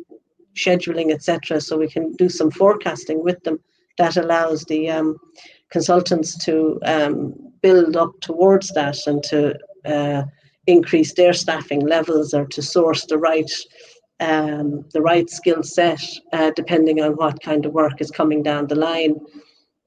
[0.56, 1.62] scheduling, etc.
[1.62, 3.60] So we can do some forecasting with them
[3.97, 5.18] that allows the um,
[5.70, 10.24] consultants to um, build up towards that and to uh,
[10.68, 13.52] increase their staffing levels or to source the right
[14.20, 18.68] um, the right skill set uh, depending on what kind of work is coming down
[18.68, 19.16] the line.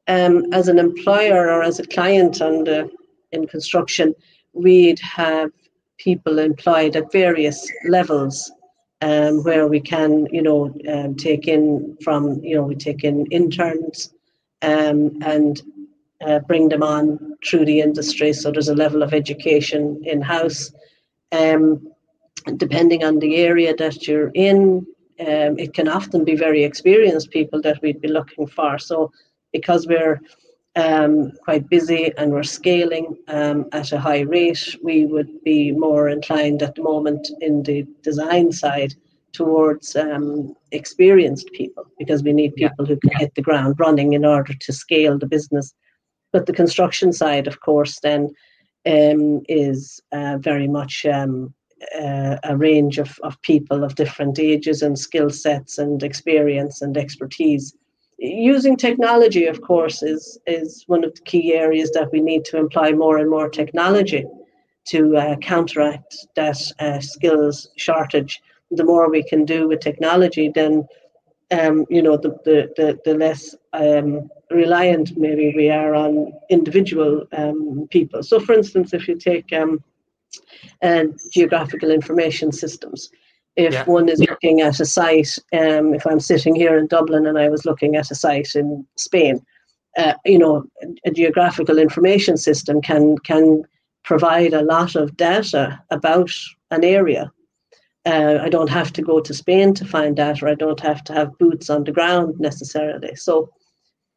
[0.09, 2.91] Um, as an employer or as a client the,
[3.31, 4.13] in construction,
[4.53, 5.51] we'd have
[5.99, 8.51] people employed at various levels
[9.05, 13.27] um, where we can, you know, um, take in from, you know, we take in
[13.27, 14.15] interns
[14.63, 15.63] um, and
[16.27, 18.33] uh, bring them on through the industry.
[18.33, 20.73] So there's a level of education in house.
[21.33, 21.93] Um,
[22.57, 24.87] depending on the area that you're in,
[25.21, 28.79] um, it can often be very experienced people that we'd be looking for.
[28.79, 29.13] So
[29.53, 30.19] because we're
[30.77, 36.09] um, quite busy and we're scaling um, at a high rate, we would be more
[36.09, 38.95] inclined at the moment in the design side
[39.33, 44.25] towards um, experienced people because we need people who can hit the ground running in
[44.25, 45.75] order to scale the business.
[46.33, 48.35] But the construction side, of course, then
[48.87, 51.55] um, is uh, very much um,
[52.01, 56.97] uh, a range of, of people of different ages and skill sets and experience and
[56.97, 57.75] expertise.
[58.19, 62.59] Using technology, of course, is is one of the key areas that we need to
[62.59, 64.25] employ more and more technology
[64.87, 68.41] to uh, counteract that uh, skills shortage.
[68.71, 70.87] The more we can do with technology, then
[71.51, 77.27] um, you know the the the, the less um, reliant maybe we are on individual
[77.33, 78.23] um, people.
[78.23, 79.83] So, for instance, if you take um,
[80.83, 83.11] uh, geographical information systems,
[83.57, 83.85] if yeah.
[83.85, 87.49] one is looking at a site, um, if I'm sitting here in Dublin and I
[87.49, 89.41] was looking at a site in Spain,
[89.97, 90.65] uh, you know,
[91.05, 93.63] a geographical information system can can
[94.03, 96.31] provide a lot of data about
[96.71, 97.31] an area.
[98.05, 101.05] Uh, I don't have to go to Spain to find that, or I don't have
[101.05, 103.15] to have boots on the ground necessarily.
[103.15, 103.51] So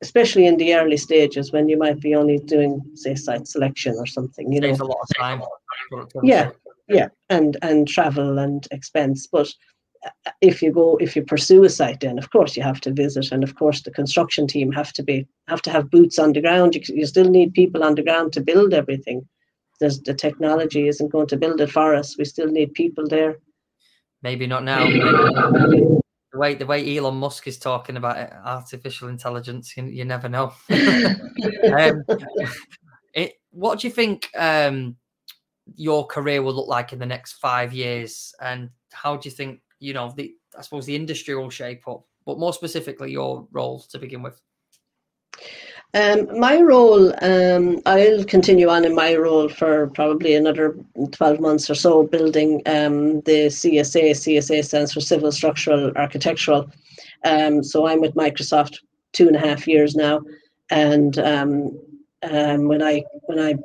[0.02, 4.06] especially in the early stages when you might be only doing say site selection or
[4.06, 5.42] something you Saves know a lot of time
[6.24, 6.50] yeah
[6.88, 7.08] yeah.
[7.30, 9.28] And and travel and expense.
[9.28, 9.50] But
[10.06, 12.94] uh, if you go if you pursue a site then of course you have to
[12.94, 13.32] visit.
[13.32, 16.42] And of course the construction team have to be have to have boots on the
[16.42, 16.76] ground.
[16.76, 19.28] You, you still need people on the ground to build everything.
[19.80, 22.18] There's the technology isn't going to build it for us.
[22.18, 23.38] We still need people there.
[24.24, 24.88] Maybe not now.
[26.34, 30.28] The way the way Elon Musk is talking about it, artificial intelligence, you, you never
[30.28, 30.54] know.
[30.70, 32.04] um,
[33.14, 34.98] it, what do you think um,
[35.76, 39.62] your career will look like in the next five years, and how do you think
[39.80, 43.80] you know the I suppose the industry will shape up, but more specifically your role
[43.92, 44.42] to begin with?
[45.94, 50.76] Um, my role, um, I'll continue on in my role for probably another
[51.12, 54.12] 12 months or so, building um, the CSA.
[54.12, 56.70] CSA stands for Civil Structural Architectural.
[57.24, 58.78] Um, so I'm with Microsoft
[59.14, 60.22] two and a half years now,
[60.70, 61.80] and um,
[62.24, 63.56] um, when I when I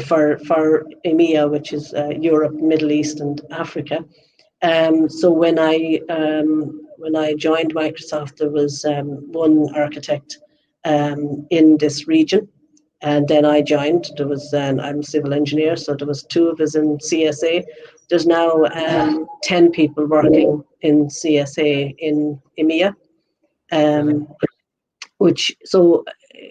[0.00, 4.04] for for EMEA, which is uh, Europe, Middle East, and Africa.
[5.08, 6.00] so when I
[6.96, 10.38] when I joined Microsoft, there was one architect
[10.84, 12.48] um, in this region.
[13.02, 14.10] And then I joined.
[14.16, 17.64] There was um, I'm a civil engineer, so there was two of us in CSA.
[18.08, 22.94] There's now um, ten people working in CSA in EMEA,
[23.72, 24.26] um,
[25.18, 26.04] which so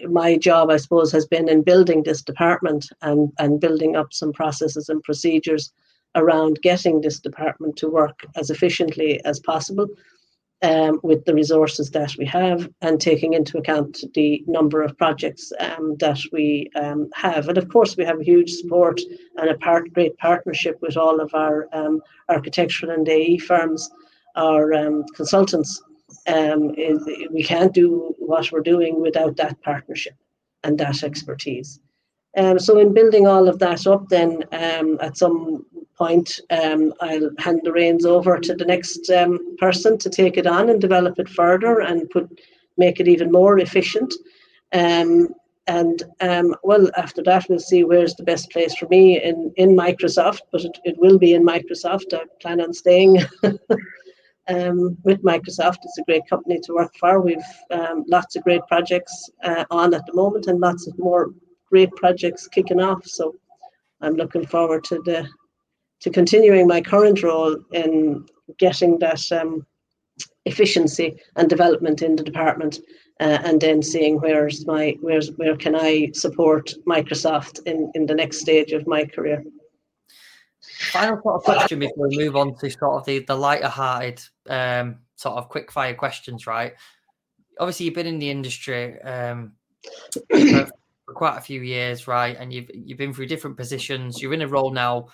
[0.10, 4.34] my job, I suppose, has been in building this department and and building up some
[4.34, 5.72] processes and procedures
[6.16, 9.88] around getting this department to work as efficiently as possible
[10.64, 15.52] um, with the resources that we have and taking into account the number of projects
[15.60, 17.50] um, that we um, have.
[17.50, 19.02] And of course, we have huge support
[19.38, 23.89] and a part, great partnership with all of our um, architectural and AE firms,
[24.36, 25.82] our um, consultants.
[26.28, 26.76] Um,
[27.32, 30.16] we can't do what we're doing without that partnership.
[30.64, 31.80] and that expertise.
[32.36, 37.30] Um, so in building all of that up, then um, at some point, um, I'll
[37.38, 41.20] hand the reins over to the next um, person to take it on and develop
[41.20, 42.30] it further and put
[42.78, 44.11] make it even more efficient.
[44.72, 45.30] Um,
[45.68, 46.03] and
[46.64, 50.66] well, after that, we'll see where's the best place for me in, in Microsoft, but
[50.66, 52.14] it, it will be in Microsoft.
[52.14, 53.20] I plan on staying
[54.48, 55.80] um, with Microsoft.
[55.84, 57.22] It's a great company to work for.
[57.22, 61.34] We've um, lots of great projects uh, on at the moment and lots of more
[61.70, 63.06] great projects kicking off.
[63.06, 63.36] So
[64.02, 65.28] I'm looking forward to the
[66.02, 68.26] to continuing my current role in
[68.60, 69.66] getting that um,
[70.46, 72.80] efficiency and development in the department,
[73.22, 78.16] uh, and then seeing where's my where's where can I support Microsoft in in the
[78.16, 79.44] next stage of my career.
[80.92, 84.22] Final sort of question before we move on to sort of the the lighter hearted
[84.50, 86.74] um, sort of quick fire questions, right?
[87.60, 89.54] Obviously, you've been in the industry um,
[90.12, 90.22] for,
[91.06, 92.36] for quite a few years, right?
[92.38, 94.22] And you've you've been through different positions.
[94.22, 95.08] You're in a role now.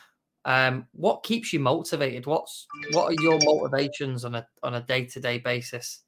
[0.45, 2.25] Um, what keeps you motivated?
[2.25, 6.03] What's what are your motivations on a on a day to day basis?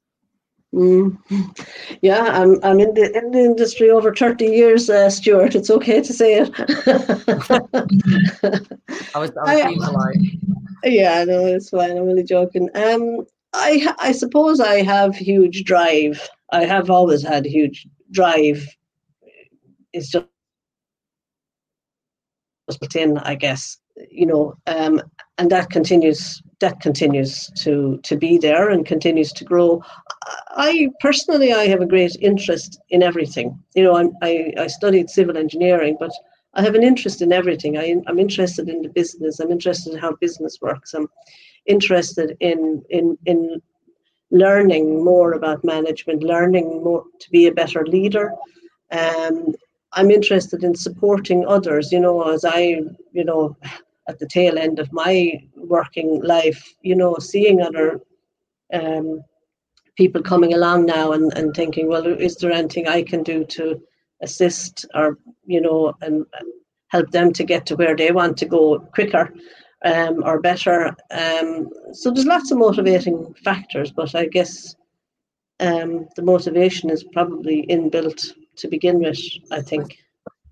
[0.74, 1.18] Mm.
[2.00, 5.54] Yeah, I'm I'm in the in the industry over thirty years, uh, Stuart.
[5.54, 6.50] It's okay to say it.
[9.14, 10.16] I was I was being polite.
[10.84, 11.92] Yeah, no, it's fine.
[11.92, 12.68] I'm only joking.
[12.74, 16.28] Um, I I suppose I have huge drive.
[16.52, 18.66] I have always had huge drive
[19.92, 20.26] It's just
[22.80, 23.78] built in, I guess.
[24.10, 25.02] You know, um,
[25.38, 26.42] and that continues.
[26.60, 29.82] That continues to to be there and continues to grow.
[30.54, 33.58] I personally, I have a great interest in everything.
[33.74, 36.12] You know, I'm, I I studied civil engineering, but
[36.54, 37.78] I have an interest in everything.
[37.78, 39.40] I, I'm interested in the business.
[39.40, 40.94] I'm interested in how business works.
[40.94, 41.08] I'm
[41.66, 43.62] interested in in in
[44.30, 48.32] learning more about management, learning more to be a better leader,
[48.92, 49.54] um,
[49.94, 52.82] I'm interested in supporting others, you know, as I,
[53.12, 53.56] you know,
[54.08, 58.00] at the tail end of my working life, you know, seeing other
[58.72, 59.22] um,
[59.96, 63.80] people coming along now and, and thinking, well, is there anything I can do to
[64.22, 66.24] assist or, you know, and,
[66.92, 69.32] help them to get to where they want to go quicker
[69.84, 70.88] um, or better.
[71.10, 74.76] Um, so there's lots of motivating factors, but I guess
[75.58, 79.18] um, the motivation is probably inbuilt to begin with.
[79.50, 79.98] I think.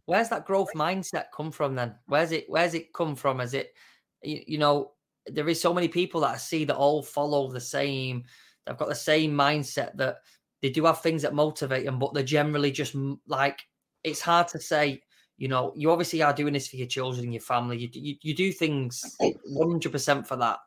[0.07, 1.95] Where's that growth mindset come from then?
[2.07, 2.47] Where's it?
[2.49, 3.41] Where's it come from?
[3.41, 3.74] Is it,
[4.22, 4.93] you, you know,
[5.26, 8.24] there is so many people that I see that all follow the same.
[8.71, 10.18] They've got the same mindset that
[10.62, 12.95] they do have things that motivate them, but they're generally just
[13.27, 13.61] like
[14.05, 15.03] it's hard to say.
[15.39, 17.79] You know, you obviously are doing this for your children and your family.
[17.79, 20.59] You you, you do things one hundred percent for that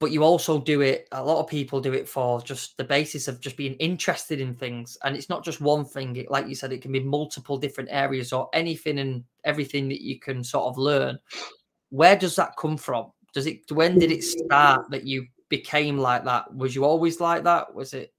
[0.00, 3.28] but you also do it a lot of people do it for just the basis
[3.28, 6.54] of just being interested in things and it's not just one thing it, like you
[6.54, 10.64] said it can be multiple different areas or anything and everything that you can sort
[10.64, 11.18] of learn
[11.90, 14.46] where does that come from does it when did it mm.
[14.46, 18.14] start that you became like that was you always like that was it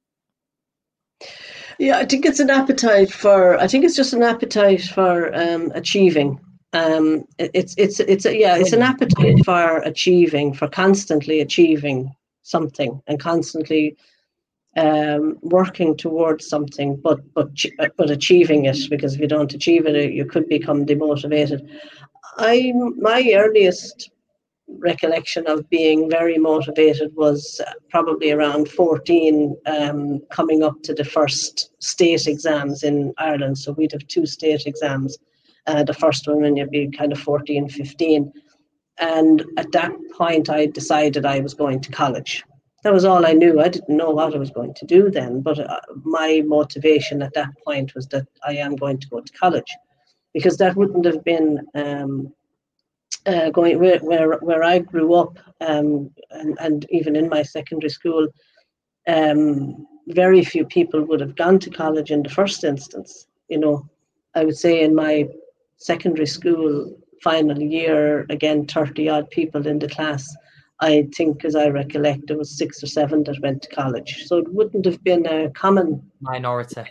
[1.80, 5.72] yeah i think it's an appetite for i think it's just an appetite for um,
[5.74, 6.40] achieving
[6.74, 13.02] um, it's it's it's a, yeah, it's an appetite for achieving, for constantly achieving something
[13.08, 13.98] and constantly
[14.78, 17.50] um, working towards something, but but
[17.98, 18.78] but achieving it.
[18.90, 21.68] Because if you don't achieve it, you could become demotivated.
[22.38, 24.10] I my earliest
[24.80, 31.72] recollection of being very motivated was probably around 14 um, coming up to the first
[31.84, 35.18] state exams in Ireland so we'd have two state exams
[35.68, 38.32] uh, the first one when you'd be kind of 14, 15.
[39.00, 42.44] And at that point, I decided I was going to college.
[42.84, 43.62] That was all I knew.
[43.62, 47.34] I didn't know what I was going to do then, but uh, my motivation at
[47.36, 49.72] that point was that I am going to go to college
[50.34, 52.34] because that wouldn't have been um,
[53.26, 57.90] uh, going where, where where I grew up, um, and, and even in my secondary
[57.90, 58.28] school,
[59.08, 63.28] um, very few people would have gone to college in the first instance.
[63.50, 63.90] You know,
[64.36, 65.28] I would say in my
[65.78, 70.36] secondary school final year, again, 30 odd people in the class.
[70.80, 74.24] I think, as I recollect, there was six or seven that went to college.
[74.26, 76.82] So it wouldn't have been a common minority.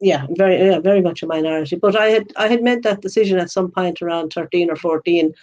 [0.00, 1.76] Yeah, very, yeah, very much a minority.
[1.76, 5.34] But I had, I had made that decision at some point around thirteen or fourteen,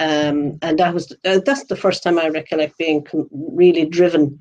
[0.00, 4.38] um, and that was uh, that's the first time I recollect being really driven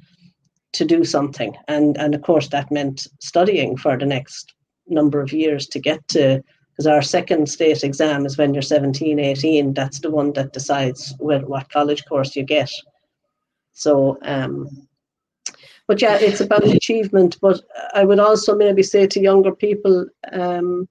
[0.73, 1.55] to do something.
[1.67, 4.53] And and of course that meant studying for the next
[4.87, 9.19] number of years to get to because our second state exam is when you're 17
[9.19, 12.69] 18 that's the one that decides what, what college course you get
[13.73, 14.67] so um
[15.87, 17.61] but yeah it's about achievement but
[17.93, 20.87] i would also maybe say to younger people um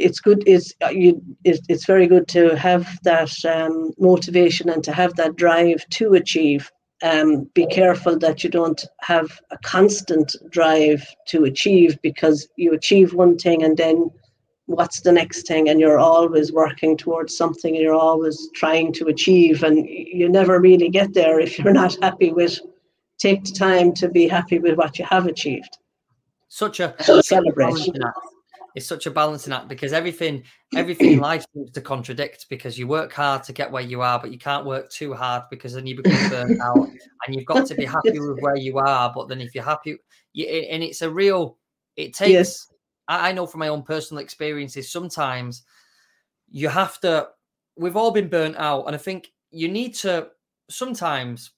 [0.00, 0.42] it's good.
[0.46, 1.22] It's you.
[1.44, 6.70] It's, very good to have that um, motivation and to have that drive to achieve.
[7.02, 13.14] Um, be careful that you don't have a constant drive to achieve because you achieve
[13.14, 14.10] one thing and then
[14.66, 19.06] what's the next thing and you're always working towards something and you're always trying to
[19.06, 22.60] achieve and you never really get there if you're not happy with
[23.20, 25.78] take the time to be happy with what you have achieved.
[26.48, 27.76] Such a so celebrate.
[28.74, 30.42] it's such a balancing act because everything
[30.74, 34.18] everything in life seems to contradict because you work hard to get where you are
[34.18, 36.88] but you can't work too hard because then you become burnt out
[37.26, 39.96] and you've got to be happy with where you are but then if you're happy
[40.32, 41.56] you, and it's a real
[41.96, 42.66] it takes yes.
[43.10, 45.64] I, I know from my own personal experiences, sometimes
[46.48, 47.28] you have to,
[47.76, 48.86] we've all been burnt out.
[48.86, 50.28] And I think you need to
[50.70, 51.50] sometimes,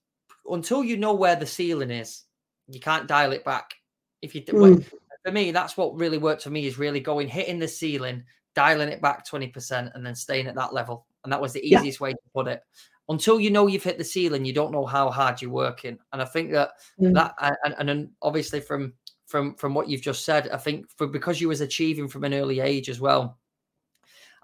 [0.50, 2.24] until you know where the ceiling is,
[2.68, 3.74] you can't dial it back.
[4.20, 4.84] If you, mm.
[5.24, 8.24] for me, that's what really worked for me is really going, hitting the ceiling,
[8.54, 11.06] dialing it back 20%, and then staying at that level.
[11.24, 12.04] And that was the easiest yeah.
[12.04, 12.62] way to put it
[13.08, 15.98] until you know you've hit the ceiling, you don't know how hard you're working.
[16.12, 17.14] And I think that mm.
[17.14, 18.94] that and, and, and obviously from
[19.26, 20.48] from from what you've just said.
[20.50, 23.38] I think for because you was achieving from an early age as well.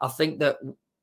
[0.01, 0.59] I think that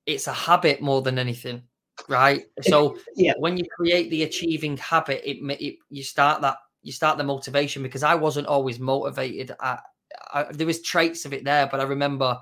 [0.05, 1.63] it's a habit more than anything,
[2.07, 2.45] right?
[2.63, 3.33] So yeah.
[3.37, 7.81] when you create the achieving habit, it, it you start that you start the motivation
[7.83, 9.55] because I wasn't always motivated.
[9.59, 9.79] I,
[10.33, 12.39] I, there was traits of it there, but I remember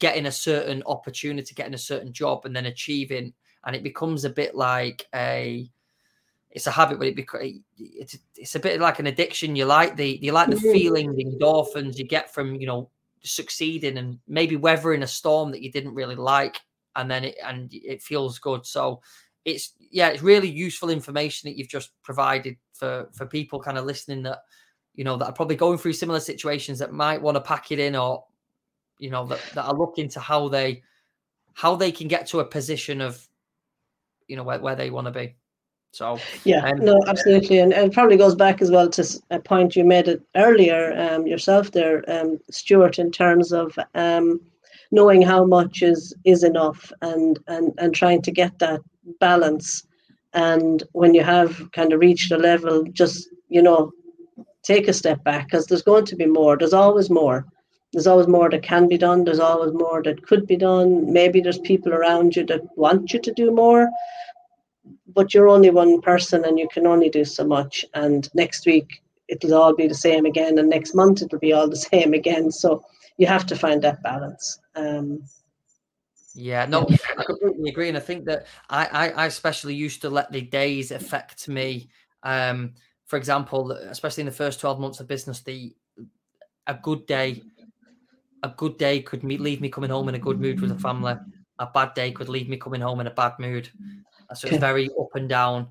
[0.00, 3.32] getting a certain opportunity, getting a certain job, and then achieving,
[3.64, 5.70] and it becomes a bit like a
[6.50, 9.56] it's a habit, but it becomes it's it's a bit like an addiction.
[9.56, 10.72] You like the you like the mm-hmm.
[10.72, 12.90] feeling, the endorphins you get from you know
[13.24, 16.60] succeeding and maybe weathering a storm that you didn't really like,
[16.96, 18.66] and then it and it feels good.
[18.66, 19.00] So
[19.44, 23.84] it's yeah, it's really useful information that you've just provided for for people kind of
[23.84, 24.40] listening that
[24.94, 27.78] you know that are probably going through similar situations that might want to pack it
[27.78, 28.24] in or
[28.98, 30.82] you know that, that are looking to how they
[31.54, 33.26] how they can get to a position of
[34.28, 35.34] you know where, where they want to be
[35.94, 39.38] so yeah, um, no, absolutely, and, and it probably goes back as well to a
[39.38, 44.40] point you made it earlier um, yourself there, um, Stuart, in terms of um,
[44.90, 48.80] knowing how much is is enough and and and trying to get that
[49.20, 49.86] balance.
[50.32, 53.92] And when you have kind of reached a level, just you know,
[54.62, 56.56] take a step back because there's going to be more.
[56.56, 57.46] There's always more.
[57.92, 59.22] There's always more that can be done.
[59.22, 61.12] There's always more that could be done.
[61.12, 63.88] Maybe there's people around you that want you to do more
[65.14, 67.84] but you're only one person and you can only do so much.
[67.94, 71.68] And next week it'll all be the same again, and next month it'll be all
[71.68, 72.50] the same again.
[72.50, 72.84] So
[73.16, 74.60] you have to find that balance.
[74.74, 75.22] Um,
[76.34, 76.86] yeah, no,
[77.16, 80.40] I completely agree, and I think that I, I, I especially used to let the
[80.40, 81.88] days affect me.
[82.24, 82.74] Um,
[83.06, 85.76] for example, especially in the first twelve months of business, the
[86.66, 87.42] a good day,
[88.42, 90.78] a good day could me, leave me coming home in a good mood with the
[90.78, 91.14] family.
[91.60, 93.68] A bad day could leave me coming home in a bad mood.
[94.34, 95.68] So it's very up and down,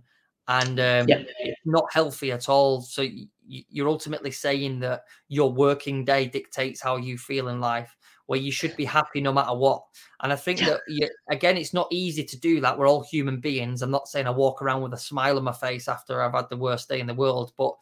[0.47, 1.23] and um, yeah.
[1.39, 2.81] it's not healthy at all.
[2.81, 3.05] So
[3.45, 8.51] you're ultimately saying that your working day dictates how you feel in life, where you
[8.51, 9.83] should be happy no matter what.
[10.21, 12.77] And I think that you, again, it's not easy to do that.
[12.77, 13.81] We're all human beings.
[13.81, 16.49] I'm not saying I walk around with a smile on my face after I've had
[16.49, 17.73] the worst day in the world, but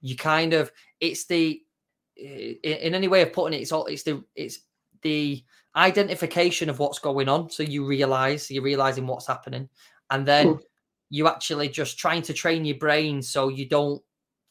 [0.00, 0.70] you kind of
[1.00, 1.60] it's the
[2.16, 4.60] in any way of putting it, it's all it's the it's
[5.02, 5.42] the
[5.74, 7.50] identification of what's going on.
[7.50, 9.68] So you realize you're realizing what's happening,
[10.10, 10.58] and then hmm.
[11.10, 14.02] you actually just trying to train your brain so you don't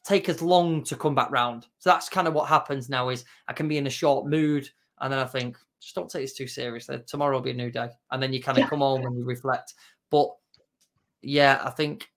[0.04, 1.68] take as long to come back round.
[1.80, 4.70] So that's kind of what happens now is I can be in a short mood
[5.00, 7.02] and then I think just don't take this too seriously.
[7.08, 7.90] Tomorrow will be a new day.
[8.12, 9.74] And then you kind of come home and you reflect.
[10.10, 10.30] But
[11.22, 12.10] yeah, I think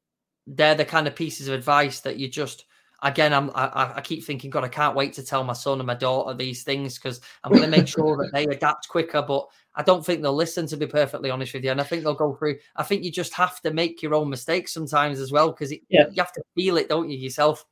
[0.46, 2.64] they're the kind of pieces of advice that you just
[3.02, 5.86] again I'm I, I keep thinking, God, I can't wait to tell my son and
[5.86, 9.22] my daughter these things because I'm gonna make sure that they adapt quicker.
[9.22, 11.70] But I don't think they'll listen, to be perfectly honest with you.
[11.70, 12.56] And I think they'll go through.
[12.76, 16.06] I think you just have to make your own mistakes sometimes as well, because yeah.
[16.08, 17.64] you have to feel it, don't you, yourself?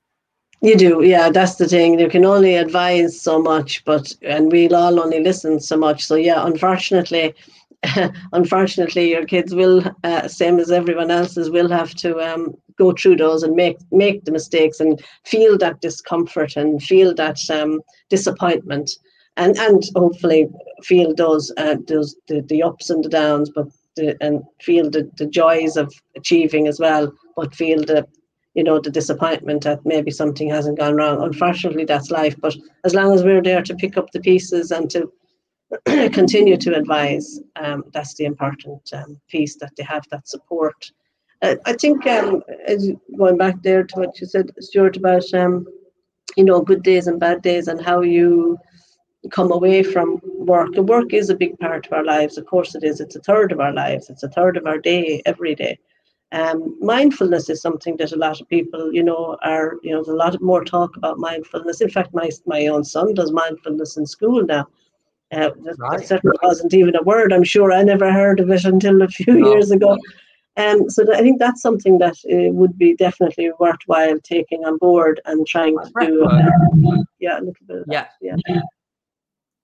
[0.60, 1.30] You do, yeah.
[1.30, 1.98] That's the thing.
[1.98, 6.06] You can only advise so much, but and we'll all only listen so much.
[6.06, 7.34] So yeah, unfortunately,
[8.32, 13.16] unfortunately, your kids will, uh, same as everyone else's, will have to um, go through
[13.16, 18.90] those and make make the mistakes and feel that discomfort and feel that um, disappointment
[19.36, 20.48] and and hopefully
[20.82, 25.10] feel those uh, those the, the ups and the downs, but the, and feel the,
[25.18, 28.06] the joys of achieving as well, but feel the
[28.54, 31.22] you know the disappointment that maybe something hasn't gone wrong.
[31.22, 32.36] Unfortunately, that's life.
[32.40, 35.12] But as long as we're there to pick up the pieces and to
[36.10, 40.90] continue to advise, um, that's the important um, piece that they have that support.
[41.42, 45.66] Uh, I think um, as going back there to what you said, Stuart, about um,
[46.36, 48.58] you know good days and bad days and how you
[49.30, 50.76] come away from work.
[50.76, 52.38] And work is a big part of our lives.
[52.38, 53.00] Of course, it is.
[53.00, 54.10] It's a third of our lives.
[54.10, 55.78] It's a third of our day every day.
[56.34, 60.08] Um, mindfulness is something that a lot of people, you know, are, you know, there's
[60.08, 61.80] a lot more talk about mindfulness.
[61.80, 64.66] In fact, my, my own son does mindfulness in school now.
[65.32, 65.98] Uh, right.
[65.98, 67.32] that certainly wasn't even a word.
[67.32, 69.52] I'm sure I never heard of it until a few no.
[69.52, 69.96] years ago.
[70.56, 75.20] Um, so I think that's something that uh, would be definitely worthwhile taking on board
[75.26, 76.24] and trying to do.
[76.24, 76.50] Uh,
[77.20, 77.84] yeah, a little bit.
[77.88, 78.06] yeah.
[78.20, 78.60] yeah.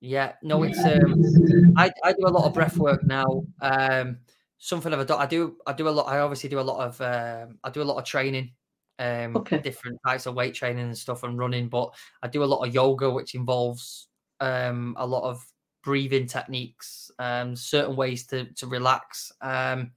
[0.02, 3.44] Yeah, no, it's um, I, I do a lot of breath work now.
[3.60, 4.16] Um,
[4.61, 5.20] something I've done.
[5.20, 6.06] I do I do a lot.
[6.06, 8.52] I obviously do a lot of um, I do a lot of training,
[9.00, 9.58] um, okay.
[9.58, 11.68] different types of weight training and stuff and running.
[11.68, 11.92] But
[12.22, 14.08] I do a lot of yoga, which involves
[14.38, 15.44] um, a lot of
[15.82, 19.32] breathing techniques, um, certain ways to to relax.
[19.40, 19.90] Um,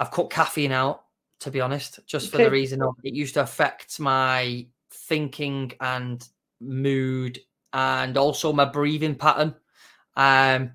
[0.00, 1.04] I've cut caffeine out,
[1.40, 2.44] to be honest, just for okay.
[2.44, 6.26] the reason of it used to affect my thinking and
[6.60, 7.38] mood
[7.72, 9.54] and also my breathing pattern.
[10.16, 10.72] Um,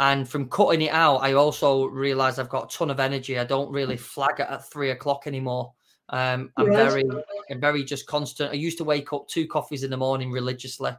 [0.00, 3.38] and from cutting it out, I also realize I've got a ton of energy.
[3.38, 5.72] I don't really flag it at three o'clock anymore.
[6.10, 6.92] Um, I'm yes.
[6.92, 7.04] very,
[7.50, 8.52] I'm very just constant.
[8.52, 10.92] I used to wake up two coffees in the morning religiously,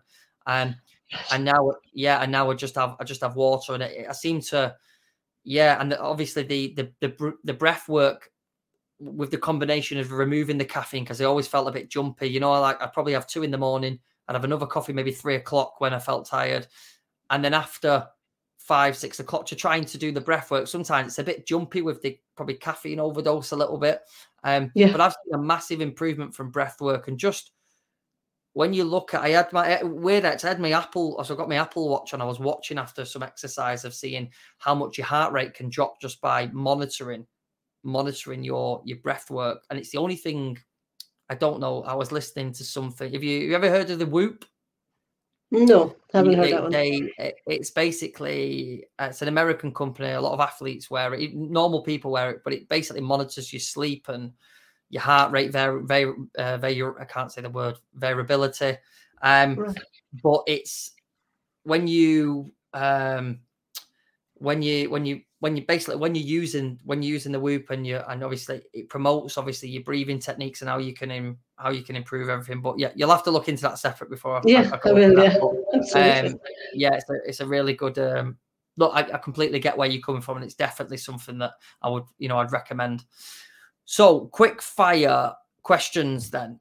[0.46, 0.76] um,
[1.32, 4.12] and now, yeah, and now I just have, I just have water, and it, I
[4.12, 4.76] seem to,
[5.44, 8.30] yeah, and obviously the the the, the breath work
[9.00, 12.28] with the combination of removing the caffeine because I always felt a bit jumpy.
[12.28, 13.98] You know, I like I probably have two in the morning,
[14.28, 16.68] I'd have another coffee maybe three o'clock when I felt tired,
[17.32, 18.06] and then after
[18.70, 20.68] five six o'clock to trying to do the breath work.
[20.68, 24.02] Sometimes it's a bit jumpy with the probably caffeine overdose a little bit.
[24.44, 24.92] Um, yeah.
[24.92, 27.52] But I've seen a massive improvement from breath work and just
[28.54, 30.26] when you look at, I had my weird.
[30.26, 33.06] I had my Apple, so I got my Apple Watch, and I was watching after
[33.06, 37.26] some exercise of seeing how much your heart rate can drop just by monitoring,
[37.84, 39.64] monitoring your your breath work.
[39.70, 40.58] And it's the only thing
[41.30, 41.84] I don't know.
[41.84, 43.14] I was listening to something.
[43.14, 44.46] Have you, you ever heard of the Whoop?
[45.52, 46.72] No, haven't heard they, that one.
[46.72, 47.12] They,
[47.48, 50.12] it's basically it's an American company.
[50.12, 51.34] A lot of athletes wear it.
[51.34, 54.32] Normal people wear it, but it basically monitors your sleep and
[54.92, 55.52] your heart rate.
[55.52, 56.84] Very, very, uh, very.
[57.00, 58.78] I can't say the word variability.
[59.24, 59.76] Um, right.
[60.24, 60.92] but it's
[61.64, 63.40] when you um,
[64.36, 67.70] when you when you when you basically when you're using when you're using the whoop
[67.70, 71.38] and you and obviously it promotes obviously your breathing techniques and how you can Im,
[71.56, 72.62] how you can improve everything.
[72.62, 74.94] But yeah you'll have to look into that separate before I, yeah I, I, I
[74.94, 76.22] will, yeah.
[76.28, 76.40] um,
[76.74, 78.38] yeah it's a, it's a really good um,
[78.78, 81.90] look I, I, completely get where you're coming from and it's definitely something that I
[81.90, 83.06] would you know I'd recommend.
[83.86, 85.34] So quick fire
[85.64, 86.60] questions then.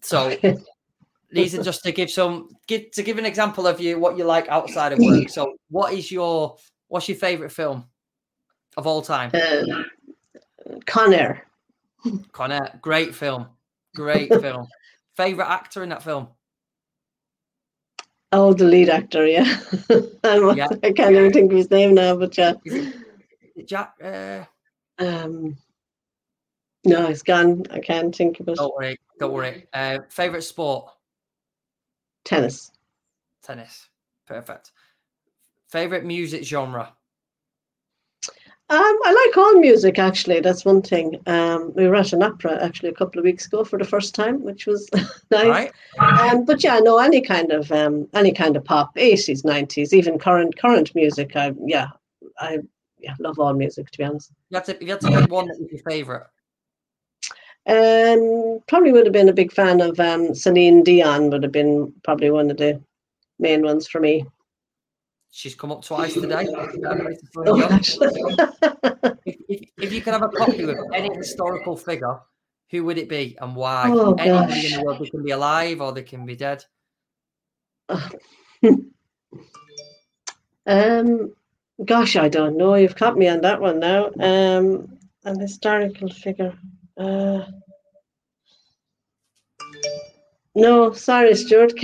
[0.00, 0.36] So
[1.30, 4.24] these are just to give some give to give an example of you what you
[4.24, 5.28] like outside of work.
[5.28, 6.56] So what is your
[6.88, 7.86] what's your favorite film
[8.78, 9.30] of all time?
[9.34, 9.82] Uh,
[10.86, 11.46] Con Air.
[12.32, 13.48] Con Air, great film,
[13.94, 14.66] great film.
[15.16, 16.28] Favorite actor in that film?
[18.30, 19.60] Oh, the lead actor, yeah.
[19.90, 20.68] yeah.
[20.82, 22.54] I can't even think of his name now, but yeah.
[23.66, 23.94] Jack?
[24.02, 24.44] Uh...
[25.00, 25.56] Um,
[26.84, 27.64] no, it's gone.
[27.70, 28.56] I can't think of it.
[28.56, 28.98] Don't worry.
[29.18, 29.66] Don't worry.
[29.72, 30.90] Uh, favorite sport?
[32.24, 32.70] Tennis.
[33.42, 33.88] Tennis.
[34.26, 34.72] Perfect.
[35.68, 36.92] Favorite music genre?
[38.70, 40.40] Um, I like all music actually.
[40.40, 41.18] That's one thing.
[41.26, 44.14] Um, we were at an opera actually a couple of weeks ago for the first
[44.14, 44.90] time, which was
[45.30, 45.46] nice.
[45.46, 45.72] Right.
[45.98, 50.18] Um, but yeah, no, any kind of um, any kind of pop, eighties, nineties, even
[50.18, 51.34] current current music.
[51.34, 51.88] I yeah,
[52.38, 52.58] I
[52.98, 54.32] yeah love all music to be honest.
[54.50, 56.26] You have to, you have to pick one that was your favorite.
[57.66, 61.30] Um, probably would have been a big fan of um, Celine Dion.
[61.30, 62.82] Would have been probably one of the
[63.38, 64.26] main ones for me.
[65.30, 66.48] She's come up twice today.
[67.36, 67.78] Oh,
[69.26, 72.18] if, if, if, you could have a copy of any historical figure,
[72.70, 73.90] who would it be and why?
[73.90, 76.64] Oh, Anybody in the world, they can be alive or they can be dead.
[80.66, 81.32] um,
[81.84, 82.74] gosh, I don't know.
[82.74, 84.10] You've caught me on that one now.
[84.18, 86.58] Um, an historical figure.
[86.96, 87.44] Uh,
[90.54, 91.74] no, sorry, Stuart.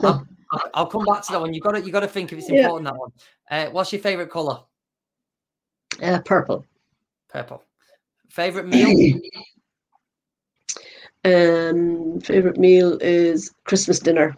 [0.74, 1.54] I'll come back to that one.
[1.54, 2.92] You got to you got to think if it's important yeah.
[2.92, 3.12] that one.
[3.50, 4.60] Uh, what's your favorite color?
[6.02, 6.64] Uh, purple.
[7.28, 7.62] Purple.
[8.30, 9.20] Favorite meal?
[11.24, 14.36] um, favorite meal is Christmas dinner.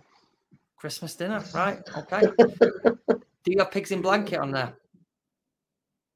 [0.77, 1.81] Christmas dinner, right?
[1.97, 2.23] Okay.
[3.47, 4.75] Do you have pigs in blanket on there?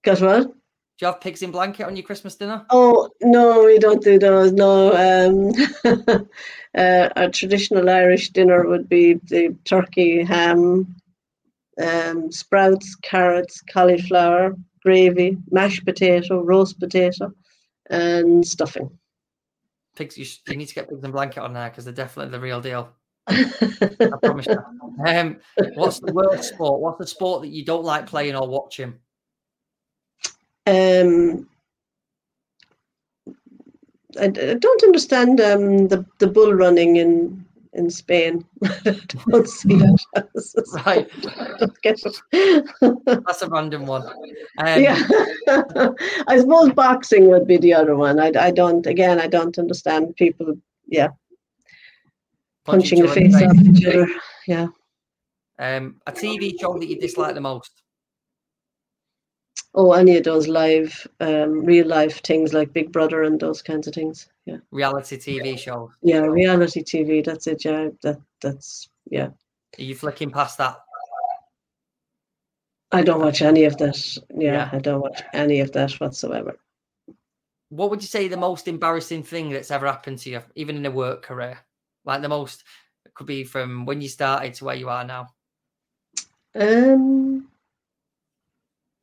[0.02, 0.52] Got what?
[1.00, 2.66] Do you have pigs in blanket on your Christmas dinner?
[2.68, 4.52] Oh no, we don't do those.
[4.52, 5.50] No, um,
[6.76, 10.94] uh, a traditional Irish dinner would be the turkey, ham,
[11.82, 17.32] um, sprouts, carrots, cauliflower, gravy, mashed potato, roast potato,
[17.88, 18.90] and stuffing.
[19.96, 22.40] Pigs, you, you need to get pigs in blanket on there because they're definitely the
[22.40, 22.90] real deal.
[23.26, 24.58] I promise you.
[25.06, 25.38] Um,
[25.76, 26.82] what's the worst sport?
[26.82, 28.98] What's the sport that you don't like playing or watching?
[30.66, 31.48] Um,
[34.18, 38.44] I, I don't understand um, the the bull running in in Spain.
[38.64, 40.00] I don't see it.
[40.86, 41.08] right.
[41.58, 42.66] Don't get it.
[43.26, 44.06] That's a random one.
[44.58, 45.00] Um, yeah,
[46.28, 48.18] I suppose boxing would be the other one.
[48.18, 48.86] I, I don't.
[48.86, 50.54] Again, I don't understand people.
[50.86, 51.08] Yeah,
[52.64, 54.08] punching the face off each other.
[54.46, 54.66] Yeah.
[55.58, 57.82] Um, a TV show that you dislike the most?
[59.74, 63.86] Oh, any of those live, um, real life things like Big Brother and those kinds
[63.86, 64.28] of things.
[64.44, 64.56] Yeah.
[64.72, 65.92] Reality TV show.
[66.02, 67.24] Yeah, reality TV.
[67.24, 67.64] That's it.
[67.64, 69.28] Yeah, that that's yeah.
[69.78, 70.78] Are you flicking past that?
[72.92, 74.18] I don't watch any of that.
[74.34, 74.70] Yeah, Yeah.
[74.72, 76.58] I don't watch any of that whatsoever.
[77.68, 80.86] What would you say the most embarrassing thing that's ever happened to you, even in
[80.86, 81.58] a work career?
[82.04, 82.64] Like the most,
[83.06, 85.28] it could be from when you started to where you are now.
[86.56, 87.46] Um.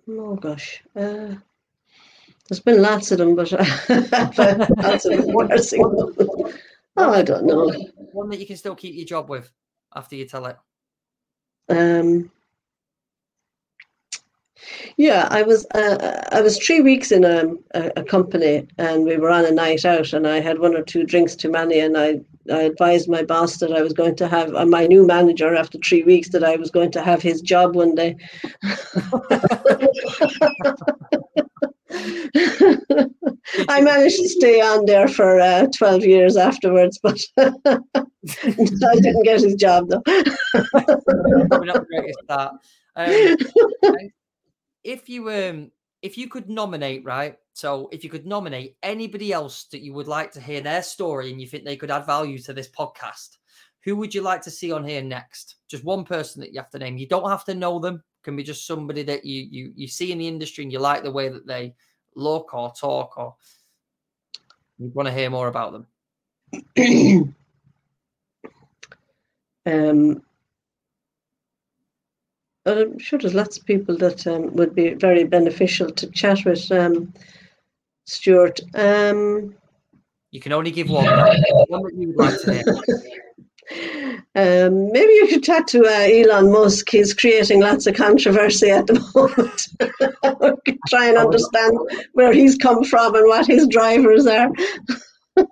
[0.10, 0.84] Oh gosh.
[0.96, 1.36] Uh,
[2.48, 3.52] there's been lots of them, but
[4.78, 5.84] lots of embarrassing.
[7.00, 7.72] Oh, I don't know.
[8.12, 9.52] One that you can still keep your job with
[9.96, 10.58] after you tell it.
[11.70, 12.32] Um,
[14.98, 19.30] yeah, I was uh, I was three weeks in a, a company, and we were
[19.30, 22.20] on a night out, and I had one or two drinks too many, and I
[22.52, 25.78] I advised my boss that I was going to have uh, my new manager after
[25.80, 28.16] three weeks that I was going to have his job one day.
[33.70, 39.42] I managed to stay on there for uh, 12 years afterwards, but I didn't get
[39.42, 40.02] his job though.
[40.02, 42.56] Probably not the greatest start.
[42.96, 43.38] Um,
[44.88, 45.72] if you um
[46.02, 50.08] if you could nominate right so if you could nominate anybody else that you would
[50.08, 53.38] like to hear their story and you think they could add value to this podcast
[53.88, 55.56] who would you like to see on here next?
[55.70, 56.98] Just one person that you have to name.
[56.98, 58.04] You don't have to know them.
[58.22, 61.04] Can be just somebody that you you you see in the industry and you like
[61.04, 61.74] the way that they
[62.14, 63.36] look or talk or
[64.78, 65.86] you want to hear more about
[66.76, 67.34] them.
[69.66, 70.22] Um,
[72.68, 76.72] I'm sure there's lots of people that um, would be very beneficial to chat with.
[76.72, 77.14] Um,
[78.06, 79.56] Stuart, um,
[80.32, 82.64] you can only give one one that you would like to hear
[84.36, 86.90] um, maybe you should chat to uh, Elon Musk.
[86.90, 90.78] He's creating lots of controversy at the moment.
[90.90, 91.78] Try and understand
[92.14, 94.50] where he's come from and what his drivers are.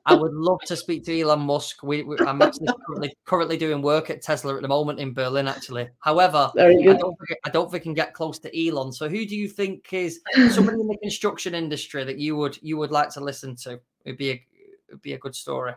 [0.05, 1.83] I would love to speak to Elon Musk.
[1.83, 5.47] We, we, I'm actually currently, currently doing work at Tesla at the moment in Berlin,
[5.47, 5.89] actually.
[5.99, 8.91] However, I don't, think, I don't think I can get close to Elon.
[8.91, 10.21] So, who do you think is
[10.51, 13.79] somebody in the construction industry that you would you would like to listen to?
[14.05, 14.45] It'd be a
[14.89, 15.73] it'd be a good story.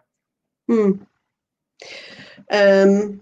[0.69, 0.93] Hmm.
[2.51, 3.21] Um,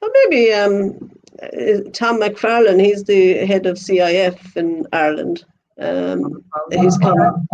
[0.00, 1.10] or maybe um,
[1.42, 5.44] uh, Tom McFarlane, he's the head of CIF in Ireland.
[5.78, 7.46] Um, he's come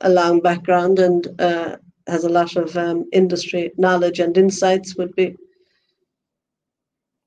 [0.00, 1.76] a long background and uh,
[2.06, 4.96] has a lot of um, industry knowledge and insights.
[4.96, 5.36] Would be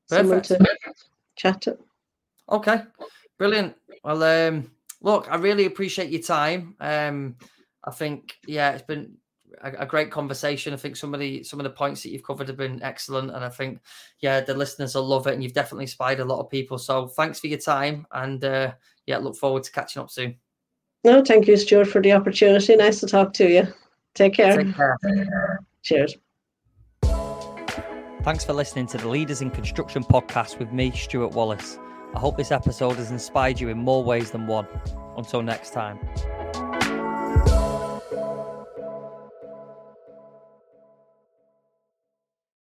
[0.07, 0.61] someone Perfect.
[0.61, 0.93] to
[1.37, 1.77] chat to.
[2.49, 2.81] Okay,
[3.37, 3.75] brilliant.
[4.03, 4.71] Well, um,
[5.01, 6.75] look, I really appreciate your time.
[6.79, 7.35] Um,
[7.83, 9.17] I think, yeah, it's been
[9.61, 10.73] a, a great conversation.
[10.73, 13.31] I think some of the some of the points that you've covered have been excellent,
[13.31, 13.79] and I think,
[14.19, 16.77] yeah, the listeners will love it, and you've definitely inspired a lot of people.
[16.77, 18.73] So, thanks for your time, and uh,
[19.05, 20.35] yeah, look forward to catching up soon.
[21.03, 22.75] No, thank you, Stuart, for the opportunity.
[22.75, 23.67] Nice to talk to you.
[24.13, 24.63] Take care.
[24.63, 24.97] Take care.
[25.83, 26.17] Cheers.
[28.23, 31.79] Thanks for listening to the Leaders in Construction podcast with me, Stuart Wallace.
[32.13, 34.67] I hope this episode has inspired you in more ways than one.
[35.17, 35.99] Until next time.